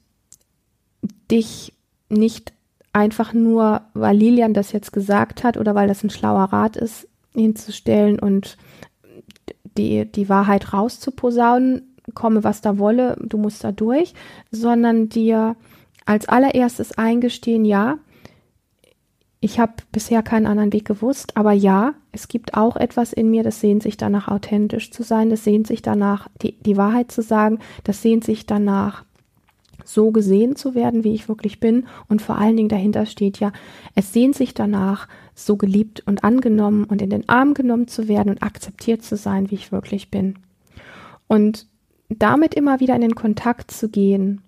dich 1.31 1.73
nicht 2.09 2.53
einfach 2.99 3.33
nur, 3.33 3.81
weil 3.93 4.17
Lilian 4.17 4.53
das 4.53 4.71
jetzt 4.71 4.91
gesagt 4.91 5.43
hat 5.43 5.57
oder 5.57 5.75
weil 5.75 5.88
das 5.88 6.03
ein 6.03 6.09
schlauer 6.09 6.45
Rat 6.45 6.75
ist, 6.75 7.07
hinzustellen 7.33 8.19
und 8.19 8.57
die, 9.77 10.05
die 10.05 10.29
Wahrheit 10.29 10.73
rauszuposaunen, 10.73 11.95
komme 12.13 12.43
was 12.43 12.62
da 12.62 12.77
wolle, 12.77 13.17
du 13.21 13.38
musst 13.38 13.63
da 13.63 13.71
durch, 13.71 14.13
sondern 14.51 15.09
dir 15.09 15.55
als 16.05 16.27
allererstes 16.27 16.97
eingestehen, 16.97 17.65
ja, 17.65 17.99
ich 19.41 19.59
habe 19.59 19.73
bisher 19.91 20.21
keinen 20.21 20.47
anderen 20.47 20.73
Weg 20.73 20.85
gewusst, 20.85 21.38
aber 21.38 21.53
ja, 21.53 21.93
es 22.12 22.27
gibt 22.27 22.55
auch 22.55 22.75
etwas 22.75 23.13
in 23.13 23.29
mir, 23.29 23.43
das 23.43 23.62
sehnt 23.62 23.83
sich 23.83 23.95
danach, 23.95 24.27
authentisch 24.27 24.91
zu 24.91 25.03
sein, 25.03 25.29
das 25.29 25.45
sehnt 25.45 25.65
sich 25.65 25.81
danach, 25.81 26.27
die, 26.41 26.59
die 26.59 26.75
Wahrheit 26.75 27.12
zu 27.12 27.21
sagen, 27.21 27.59
das 27.85 28.01
sehnt 28.01 28.25
sich 28.25 28.45
danach, 28.45 29.05
so 29.93 30.12
gesehen 30.12 30.56
zu 30.56 30.75
werden, 30.75 31.04
wie 31.04 31.13
ich 31.13 31.30
wirklich 31.30 31.60
bin. 31.60 31.88
Und 32.08 32.21
vor 32.21 32.38
allen 32.38 32.58
Dingen 32.58 32.69
dahinter 32.69 33.06
steht 33.06 33.39
ja, 33.39 33.52
es 33.95 34.13
sehnt 34.13 34.36
sich 34.36 34.54
danach, 34.54 35.08
so 35.36 35.56
geliebt 35.56 36.04
und 36.06 36.23
angenommen 36.23 36.84
und 36.84 37.02
in 37.02 37.10
den 37.10 37.30
Arm 37.30 37.54
genommen 37.54 37.88
zu 37.88 38.08
werden 38.08 38.30
und 38.30 38.43
akzeptiert 38.43 39.04
zu 39.04 39.15
sein, 39.15 39.49
wie 39.52 39.56
ich 39.56 39.71
wirklich 39.71 40.12
bin. 40.12 40.38
Und 41.28 41.67
damit 42.10 42.56
immer 42.56 42.80
wieder 42.80 42.95
in 42.95 43.02
den 43.02 43.15
Kontakt 43.15 43.71
zu 43.71 43.89
gehen 43.89 44.41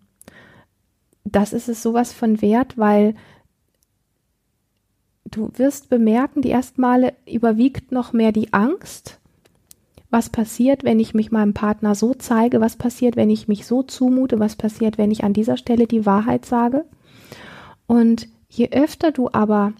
das 1.23 1.53
ist 1.53 1.69
es 1.69 1.81
sowas 1.81 2.13
von 2.13 2.41
wert, 2.41 2.77
weil 2.77 3.15
du 5.25 5.49
wirst 5.55 5.89
bemerken, 5.89 6.41
die 6.41 6.51
ersten 6.51 6.81
Male 6.81 7.13
überwiegt 7.25 7.91
noch 7.91 8.13
mehr 8.13 8.31
die 8.31 8.53
Angst. 8.53 9.19
Was 10.11 10.29
passiert, 10.29 10.83
wenn 10.83 10.99
ich 10.99 11.15
mich 11.15 11.31
meinem 11.31 11.53
Partner 11.53 11.95
so 11.95 12.13
zeige? 12.13 12.61
Was 12.61 12.75
passiert, 12.75 13.15
wenn 13.15 13.31
ich 13.31 13.47
mich 13.47 13.65
so 13.65 13.81
zumute? 13.81 14.39
Was 14.39 14.55
passiert, 14.55 14.97
wenn 14.97 15.09
ich 15.09 15.23
an 15.23 15.33
dieser 15.33 15.57
Stelle 15.57 15.87
die 15.87 16.05
Wahrheit 16.05 16.45
sage? 16.45 16.85
Und 17.87 18.27
Je 18.53 18.69
öfter 18.71 19.13
du 19.13 19.29
aber 19.31 19.71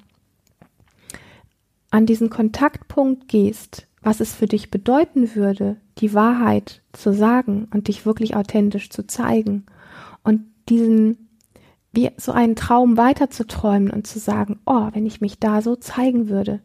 an 1.89 2.05
diesen 2.05 2.29
Kontaktpunkt 2.29 3.27
gehst, 3.27 3.87
was 4.01 4.21
es 4.21 4.33
für 4.33 4.45
dich 4.45 4.71
bedeuten 4.71 5.35
würde, 5.35 5.75
die 5.97 6.13
Wahrheit 6.13 6.81
zu 6.93 7.13
sagen 7.13 7.67
und 7.73 7.89
dich 7.89 8.05
wirklich 8.05 8.33
authentisch 8.37 8.89
zu 8.89 9.05
zeigen 9.05 9.65
und 10.23 10.43
diesen 10.69 11.27
wie 11.91 12.09
so 12.15 12.31
einen 12.31 12.55
Traum 12.55 12.95
weiterzuträumen 12.95 13.91
und 13.91 14.07
zu 14.07 14.19
sagen, 14.19 14.61
oh, 14.65 14.87
wenn 14.93 15.05
ich 15.05 15.19
mich 15.19 15.39
da 15.39 15.61
so 15.61 15.75
zeigen 15.75 16.29
würde, 16.29 16.61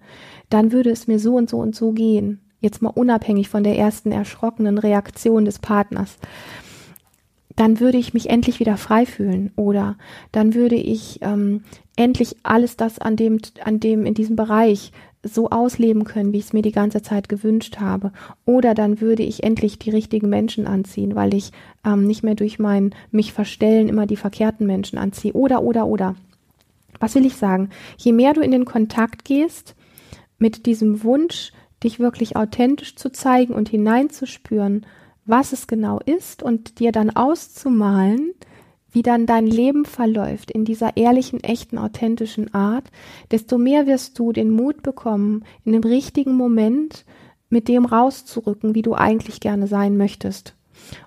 dann 0.48 0.70
würde 0.70 0.90
es 0.90 1.08
mir 1.08 1.18
so 1.18 1.34
und 1.34 1.50
so 1.50 1.58
und 1.58 1.74
so 1.74 1.90
gehen. 1.90 2.40
Jetzt 2.66 2.82
mal 2.82 2.90
unabhängig 2.90 3.48
von 3.48 3.62
der 3.62 3.78
ersten 3.78 4.10
erschrockenen 4.10 4.78
Reaktion 4.78 5.44
des 5.44 5.60
Partners. 5.60 6.16
Dann 7.54 7.78
würde 7.78 7.96
ich 7.96 8.12
mich 8.12 8.28
endlich 8.28 8.58
wieder 8.58 8.76
frei 8.76 9.06
fühlen 9.06 9.52
oder 9.54 9.94
dann 10.32 10.52
würde 10.52 10.74
ich 10.74 11.20
ähm, 11.22 11.62
endlich 11.94 12.34
alles 12.42 12.76
das 12.76 12.98
an 12.98 13.14
dem, 13.14 13.38
an 13.62 13.78
dem, 13.78 14.04
in 14.04 14.14
diesem 14.14 14.34
Bereich 14.34 14.90
so 15.22 15.50
ausleben 15.50 16.02
können, 16.02 16.32
wie 16.32 16.38
ich 16.38 16.46
es 16.46 16.52
mir 16.54 16.62
die 16.62 16.72
ganze 16.72 17.02
Zeit 17.02 17.28
gewünscht 17.28 17.78
habe. 17.78 18.10
Oder 18.46 18.74
dann 18.74 19.00
würde 19.00 19.22
ich 19.22 19.44
endlich 19.44 19.78
die 19.78 19.90
richtigen 19.90 20.28
Menschen 20.28 20.66
anziehen, 20.66 21.14
weil 21.14 21.34
ich 21.34 21.52
ähm, 21.84 22.04
nicht 22.04 22.24
mehr 22.24 22.34
durch 22.34 22.58
mein 22.58 22.96
mich 23.12 23.32
verstellen 23.32 23.88
immer 23.88 24.06
die 24.06 24.16
verkehrten 24.16 24.66
Menschen 24.66 24.98
anziehe. 24.98 25.34
Oder, 25.34 25.62
oder, 25.62 25.86
oder. 25.86 26.16
Was 26.98 27.14
will 27.14 27.26
ich 27.26 27.36
sagen? 27.36 27.70
Je 27.96 28.10
mehr 28.10 28.32
du 28.32 28.40
in 28.40 28.50
den 28.50 28.64
Kontakt 28.64 29.24
gehst 29.24 29.76
mit 30.40 30.66
diesem 30.66 31.04
Wunsch, 31.04 31.52
dich 31.82 31.98
wirklich 31.98 32.36
authentisch 32.36 32.96
zu 32.96 33.10
zeigen 33.10 33.54
und 33.54 33.68
hineinzuspüren, 33.68 34.86
was 35.24 35.52
es 35.52 35.66
genau 35.66 36.00
ist 36.04 36.42
und 36.42 36.78
dir 36.78 36.92
dann 36.92 37.10
auszumalen, 37.10 38.32
wie 38.90 39.02
dann 39.02 39.26
dein 39.26 39.46
Leben 39.46 39.84
verläuft 39.84 40.50
in 40.50 40.64
dieser 40.64 40.96
ehrlichen, 40.96 41.44
echten, 41.44 41.76
authentischen 41.76 42.54
Art, 42.54 42.90
desto 43.30 43.58
mehr 43.58 43.86
wirst 43.86 44.18
du 44.18 44.32
den 44.32 44.50
Mut 44.50 44.82
bekommen, 44.82 45.44
in 45.64 45.72
dem 45.72 45.82
richtigen 45.82 46.34
Moment 46.34 47.04
mit 47.50 47.68
dem 47.68 47.84
rauszurücken, 47.84 48.74
wie 48.74 48.82
du 48.82 48.94
eigentlich 48.94 49.40
gerne 49.40 49.66
sein 49.66 49.96
möchtest. 49.96 50.54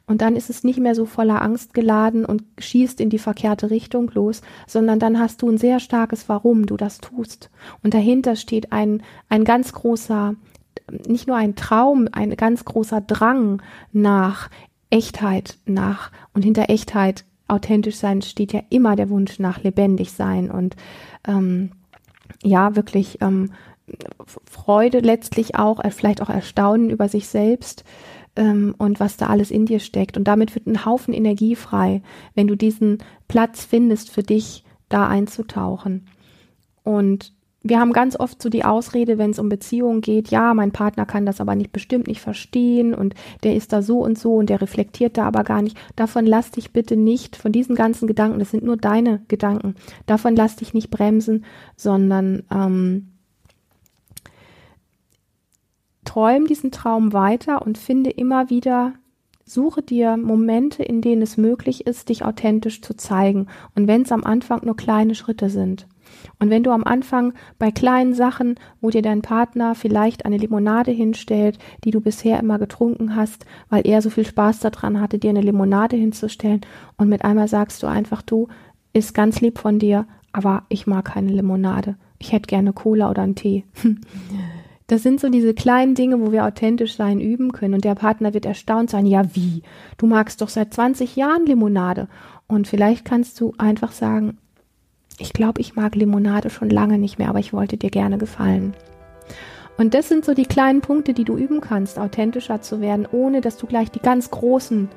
Und 0.06 0.22
dann 0.22 0.36
ist 0.36 0.50
es 0.50 0.64
nicht 0.64 0.80
mehr 0.80 0.96
so 0.96 1.06
voller 1.06 1.42
Angst 1.42 1.74
geladen 1.74 2.26
und 2.26 2.44
schießt 2.58 3.00
in 3.00 3.10
die 3.10 3.20
verkehrte 3.20 3.70
Richtung 3.70 4.12
los, 4.14 4.42
sondern 4.68 5.00
dann 5.00 5.20
hast 5.20 5.42
du 5.42 5.50
ein 5.50 5.58
sehr 5.58 5.80
starkes 5.80 6.28
Warum 6.28 6.66
du 6.66 6.78
das 6.78 7.00
tust. 7.00 7.50
Und 7.84 7.94
dahinter 7.94 8.36
steht 8.36 8.72
ein, 8.72 9.04
ein 9.30 9.44
ganz 9.46 9.74
großer, 9.74 10.36
nicht 11.08 11.28
nur 11.28 11.36
ein 11.36 11.56
Traum, 11.56 12.08
ein 12.12 12.36
ganz 12.36 12.66
großer 12.66 13.02
Drang 13.02 13.62
nach 13.92 14.50
Echtheit 14.90 15.58
nach 15.66 16.12
und 16.34 16.44
hinter 16.44 16.70
Echtheit 16.70 17.26
authentisch 17.48 17.98
sein 17.98 18.22
steht 18.22 18.54
ja 18.54 18.62
immer 18.70 18.96
der 18.96 19.10
Wunsch 19.10 19.40
nach 19.40 19.64
lebendig 19.64 20.12
sein 20.12 20.52
und 20.52 20.76
ähm, 21.28 21.72
ja, 22.44 22.76
wirklich 22.76 23.20
ähm, 23.22 23.52
Freude 24.46 25.00
letztlich 25.00 25.56
auch, 25.56 25.84
äh, 25.84 25.92
vielleicht 25.92 26.22
auch 26.22 26.30
Erstaunen 26.30 26.90
über 26.90 27.10
sich 27.10 27.28
selbst 27.28 27.84
ähm, 28.36 28.76
und 28.78 29.00
was 29.00 29.18
da 29.18 29.28
alles 29.28 29.52
in 29.52 29.66
dir 29.66 29.80
steckt. 29.80 30.16
Und 30.18 30.26
damit 30.26 30.56
wird 30.56 30.68
ein 30.68 30.86
Haufen 30.86 31.14
Energie 31.14 31.56
frei, 31.56 32.02
wenn 32.36 32.48
du 32.48 32.56
diesen 32.56 33.00
Platz 33.28 33.66
findest, 33.66 34.12
für 34.12 34.24
dich 34.24 34.64
da 34.90 35.08
einzutauchen. 35.08 36.06
Und 36.84 37.34
wir 37.62 37.80
haben 37.80 37.92
ganz 37.92 38.18
oft 38.18 38.42
so 38.42 38.50
die 38.50 38.64
Ausrede, 38.64 39.18
wenn 39.18 39.32
es 39.32 39.40
um 39.40 39.50
Beziehungen 39.50 40.02
geht, 40.02 40.30
ja, 40.30 40.54
mein 40.54 40.72
Partner 40.72 41.06
kann 41.06 41.26
das 41.26 41.42
aber 41.42 41.56
nicht 41.56 41.74
bestimmt 41.74 42.08
nicht 42.08 42.22
verstehen 42.22 42.94
und 42.94 43.16
der 43.44 43.56
ist 43.56 43.74
da 43.74 43.82
so 43.82 44.00
und 44.00 44.18
so 44.18 44.36
und 44.36 44.50
der 44.50 44.62
reflektiert 44.62 45.18
da 45.18 45.26
aber 45.26 45.44
gar 45.44 45.62
nicht. 45.62 45.78
Davon 45.96 46.26
lass 46.26 46.52
dich 46.52 46.72
bitte 46.72 46.96
nicht, 46.96 47.36
von 47.36 47.52
diesen 47.52 47.76
ganzen 47.76 48.08
Gedanken, 48.08 48.40
das 48.40 48.52
sind 48.52 48.64
nur 48.64 48.78
deine 48.78 49.22
Gedanken, 49.28 49.76
davon 50.06 50.36
lass 50.36 50.56
dich 50.56 50.74
nicht 50.74 50.90
bremsen, 50.90 51.44
sondern 51.76 52.44
ähm, 52.50 53.10
träum 56.06 56.48
diesen 56.48 56.72
Traum 56.72 57.12
weiter 57.12 57.62
und 57.62 57.78
finde 57.78 58.10
immer 58.10 58.50
wieder 58.50 58.94
Suche 59.52 59.82
dir 59.82 60.16
Momente, 60.16 60.84
in 60.84 61.02
denen 61.02 61.24
es 61.24 61.36
möglich 61.36 61.88
ist, 61.88 62.10
dich 62.10 62.24
authentisch 62.24 62.84
zu 62.84 62.96
zeigen. 62.96 63.48
Und 63.74 63.88
wenn 63.88 64.04
es 64.04 64.12
am 64.12 64.24
Anfang 64.24 64.64
nur 64.64 64.78
kleine 64.78 65.16
Schritte 65.16 65.50
sind. 65.50 65.88
Und 66.40 66.50
wenn 66.50 66.64
du 66.64 66.72
am 66.72 66.84
Anfang 66.84 67.34
bei 67.58 67.72
kleinen 67.72 68.14
Sachen, 68.14 68.56
wo 68.82 68.90
dir 68.90 69.02
dein 69.02 69.22
Partner 69.22 69.76
vielleicht 69.76 70.26
eine 70.26 70.38
Limonade 70.38 70.92
hinstellt, 70.92 71.60
die 71.84 71.92
du 71.92 72.02
bisher 72.02 72.40
immer 72.40 72.60
getrunken 72.60 73.16
hast, 73.16 73.46
weil 73.70 73.86
er 73.86 74.02
so 74.02 74.10
viel 74.10 74.26
Spaß 74.26 74.60
daran 74.60 75.00
hatte, 75.00 75.20
dir 75.20 75.30
eine 75.30 75.42
Limonade 75.42 75.96
hinzustellen, 75.96 76.62
und 76.98 77.10
mit 77.10 77.24
einmal 77.24 77.48
sagst 77.48 77.84
du 77.84 77.88
einfach, 77.88 78.22
du, 78.22 78.48
ist 78.94 79.14
ganz 79.14 79.42
lieb 79.42 79.60
von 79.60 79.80
dir, 79.80 80.06
aber 80.32 80.64
ich 80.70 80.88
mag 80.88 81.06
keine 81.06 81.32
Limonade. 81.32 81.96
Ich 82.18 82.32
hätte 82.32 82.48
gerne 82.48 82.74
Cola 82.74 83.10
oder 83.10 83.22
einen 83.22 83.36
Tee. 83.36 83.66
Das 84.90 85.04
sind 85.04 85.20
so 85.20 85.30
diese 85.30 85.54
kleinen 85.54 85.94
Dinge, 85.94 86.20
wo 86.20 86.32
wir 86.32 86.44
authentisch 86.44 86.96
sein 86.96 87.22
üben 87.22 87.52
können. 87.52 87.76
Und 87.76 87.86
der 87.86 87.94
Partner 87.94 88.34
wird 88.34 88.48
erstaunt 88.48 88.90
sein, 88.90 89.06
ja 89.06 89.36
wie? 89.36 89.62
Du 89.98 90.08
magst 90.08 90.42
doch 90.42 90.50
seit 90.50 90.74
20 90.74 91.16
Jahren 91.16 91.46
Limonade. 91.46 92.08
Und 92.48 92.68
vielleicht 92.68 93.06
kannst 93.06 93.40
du 93.40 93.54
einfach 93.60 93.92
sagen, 93.92 94.40
ich 95.20 95.34
glaube, 95.34 95.62
ich 95.62 95.76
mag 95.76 95.96
Limonade 95.96 96.50
schon 96.50 96.70
lange 96.70 96.98
nicht 96.98 97.20
mehr, 97.20 97.30
aber 97.30 97.40
ich 97.40 97.54
wollte 97.54 97.78
dir 97.78 97.90
gerne 97.90 98.18
gefallen. 98.18 98.74
Und 99.78 99.94
das 99.94 100.10
sind 100.10 100.26
so 100.26 100.34
die 100.34 100.46
kleinen 100.46 100.82
Punkte, 100.82 101.14
die 101.14 101.24
du 101.24 101.38
üben 101.38 101.62
kannst, 101.62 102.00
authentischer 102.00 102.62
zu 102.62 102.82
werden, 102.82 103.08
ohne 103.12 103.42
dass 103.42 103.58
du 103.58 103.68
gleich 103.68 103.92
die 103.92 104.02
ganz 104.02 104.30
großen 104.30 104.90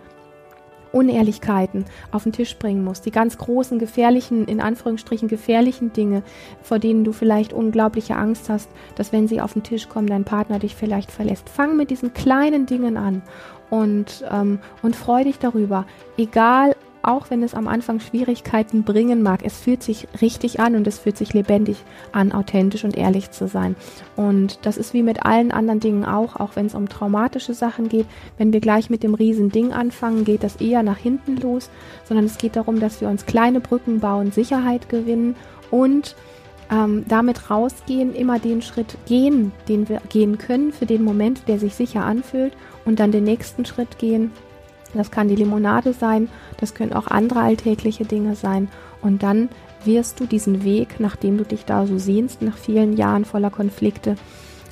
Unehrlichkeiten 0.93 1.85
auf 2.11 2.25
den 2.25 2.33
Tisch 2.33 2.57
bringen 2.59 2.85
musst, 2.85 3.07
die 3.07 3.11
ganz 3.11 3.39
großen, 3.39 3.79
gefährlichen, 3.79 4.45
in 4.47 4.61
Anführungsstrichen 4.61 5.29
gefährlichen 5.29 5.93
Dinge, 5.93 6.23
vor 6.63 6.79
denen 6.79 7.05
du 7.05 7.13
vielleicht 7.13 7.53
unglaubliche 7.53 8.17
Angst 8.17 8.49
hast, 8.49 8.69
dass 8.95 9.13
wenn 9.13 9.29
sie 9.29 9.41
auf 9.41 9.55
den 9.55 9.63
Tisch 9.63 9.89
kommen, 9.89 10.07
dein 10.07 10.25
Partner 10.25 10.59
dich 10.59 10.75
vielleicht 10.77 11.11
verlässt. 11.11 11.49
Fang 11.49 11.77
mit 11.77 11.91
diesen 11.91 12.13
kleinen 12.13 12.67
Dingen 12.67 12.97
an 12.97 13.23
und, 13.71 14.25
ähm, 14.31 14.59
und 14.83 14.97
freu 14.97 15.25
dich 15.25 15.39
darüber. 15.39 15.87
Egal, 16.19 16.77
auch 17.03 17.31
wenn 17.31 17.43
es 17.43 17.55
am 17.55 17.69
Anfang 17.69 18.01
Schwierigkeiten 18.01 18.85
bringen 18.85 19.23
mag, 19.23 19.41
es 19.45 19.59
fühlt 19.59 19.83
sich 19.83 20.09
richtig 20.21 20.61
an 20.61 20.77
und 20.77 20.87
es 20.87 20.99
fühlt 20.99 21.17
sich 21.17 21.33
lebendig 21.35 21.79
an, 22.13 22.33
authentisch 22.33 22.85
und 22.85 22.97
ehrlich 22.97 23.31
zu 23.31 23.49
sein. 23.49 23.77
Und 24.17 24.59
das 24.63 24.77
ist 24.77 24.95
wie 24.95 25.03
mit 25.03 25.25
allen 25.25 25.53
anderen 25.53 25.81
Dingen 25.81 26.05
auch, 26.05 26.37
auch 26.37 26.57
wenn 26.57 26.67
es 26.67 26.75
um 26.75 26.89
traumatische 26.89 27.55
Sachen 27.55 27.89
geht. 27.89 28.07
Wenn 28.39 28.53
wir 28.53 28.61
gleich 28.61 28.91
mit 28.91 29.03
dem 29.03 29.15
riesen 29.15 29.51
Ding 29.51 29.73
anfangen, 29.73 30.25
geht 30.25 30.43
das 30.43 30.57
eher 30.57 30.83
nach 30.83 30.99
hinten 30.99 31.37
los, 31.37 31.71
sondern 32.05 32.27
es 32.27 32.39
geht 32.39 32.57
darum, 32.57 32.81
dass 32.81 33.01
wir 33.01 33.09
uns 33.09 33.27
kleine 33.27 33.61
Brücken 33.61 34.01
bauen, 34.01 34.33
Sicherheit 34.33 34.89
gewinnen 34.89 35.37
und 35.71 36.17
ähm, 36.71 37.05
damit 37.09 37.51
rausgehen, 37.51 38.15
immer 38.15 38.39
den 38.39 38.63
Schritt 38.63 38.97
gehen, 39.07 39.53
den 39.69 39.89
wir 39.89 40.01
gehen 40.09 40.39
können 40.39 40.73
für 40.73 40.87
den 40.87 41.03
Moment, 41.05 41.49
der 41.49 41.59
sich 41.59 41.75
sicher 41.75 42.05
anfühlt 42.05 42.55
und 42.85 42.99
dann 42.99 43.13
den 43.13 43.25
nächsten 43.25 43.65
Schritt 43.65 43.99
gehen, 43.99 44.33
das 44.99 45.11
kann 45.11 45.29
die 45.29 45.37
Limonade 45.37 45.93
sein, 45.93 46.29
das 46.59 46.75
können 46.75 46.93
auch 46.93 47.07
andere 47.07 47.41
alltägliche 47.41 48.05
Dinge 48.05 48.35
sein. 48.35 48.69
Und 49.01 49.23
dann 49.23 49.49
wirst 49.85 50.21
du 50.21 50.27
diesen 50.27 50.65
Weg, 50.65 51.01
nachdem 51.01 51.39
du 51.39 51.45
dich 51.45 51.65
da 51.65 51.87
so 51.87 51.99
sehnst, 51.99 52.43
nach 52.43 52.57
vielen 52.57 52.97
Jahren 52.97 53.25
voller 53.25 53.51
Konflikte, 53.51 54.17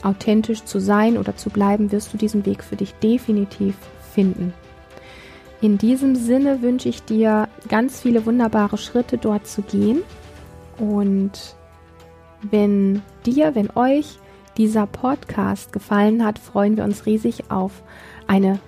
authentisch 0.02 0.64
zu 0.64 0.80
sein 0.80 1.18
oder 1.18 1.36
zu 1.36 1.50
bleiben, 1.50 1.92
wirst 1.92 2.12
du 2.12 2.16
diesen 2.16 2.46
Weg 2.46 2.64
für 2.64 2.76
dich 2.76 2.94
definitiv 2.94 3.74
finden. 4.14 4.54
In 5.60 5.76
diesem 5.76 6.14
Sinne 6.14 6.62
wünsche 6.62 6.88
ich 6.88 7.02
dir 7.02 7.48
ganz 7.68 8.00
viele 8.00 8.24
wunderbare 8.24 8.78
Schritte 8.78 9.18
dort 9.18 9.46
zu 9.46 9.60
gehen. 9.60 10.02
Und 10.78 11.54
wenn 12.42 13.02
dir, 13.26 13.54
wenn 13.54 13.68
euch 13.74 14.18
dieser 14.56 14.86
Podcast 14.86 15.72
gefallen 15.72 16.24
hat, 16.24 16.38
freuen 16.38 16.78
wir 16.78 16.84
uns 16.84 17.04
riesig 17.04 17.50
auf 17.50 17.82
eine 18.26 18.58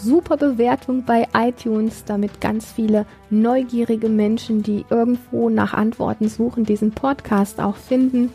super 0.00 0.36
Bewertung 0.36 1.04
bei 1.04 1.28
iTunes, 1.34 2.04
damit 2.04 2.40
ganz 2.40 2.72
viele 2.72 3.06
neugierige 3.30 4.08
Menschen, 4.08 4.62
die 4.62 4.84
irgendwo 4.90 5.48
nach 5.50 5.74
Antworten 5.74 6.28
suchen, 6.28 6.64
diesen 6.64 6.92
Podcast 6.92 7.60
auch 7.60 7.76
finden. 7.76 8.32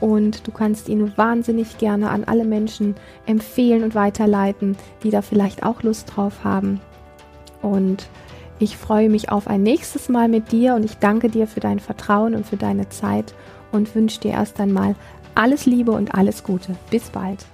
Und 0.00 0.46
du 0.46 0.50
kannst 0.50 0.88
ihn 0.88 1.16
wahnsinnig 1.16 1.78
gerne 1.78 2.10
an 2.10 2.24
alle 2.24 2.44
Menschen 2.44 2.94
empfehlen 3.26 3.84
und 3.84 3.94
weiterleiten, 3.94 4.76
die 5.02 5.10
da 5.10 5.22
vielleicht 5.22 5.64
auch 5.64 5.82
Lust 5.82 6.12
drauf 6.14 6.44
haben. 6.44 6.80
Und 7.62 8.08
ich 8.58 8.76
freue 8.76 9.08
mich 9.08 9.30
auf 9.30 9.48
ein 9.48 9.62
nächstes 9.62 10.08
Mal 10.08 10.28
mit 10.28 10.52
dir 10.52 10.74
und 10.74 10.84
ich 10.84 10.98
danke 10.98 11.28
dir 11.28 11.46
für 11.46 11.60
dein 11.60 11.80
Vertrauen 11.80 12.34
und 12.34 12.46
für 12.46 12.56
deine 12.56 12.88
Zeit 12.88 13.34
und 13.72 13.94
wünsche 13.94 14.20
dir 14.20 14.32
erst 14.32 14.60
einmal 14.60 14.94
alles 15.34 15.66
Liebe 15.66 15.92
und 15.92 16.14
alles 16.14 16.44
Gute. 16.44 16.76
Bis 16.90 17.10
bald. 17.10 17.46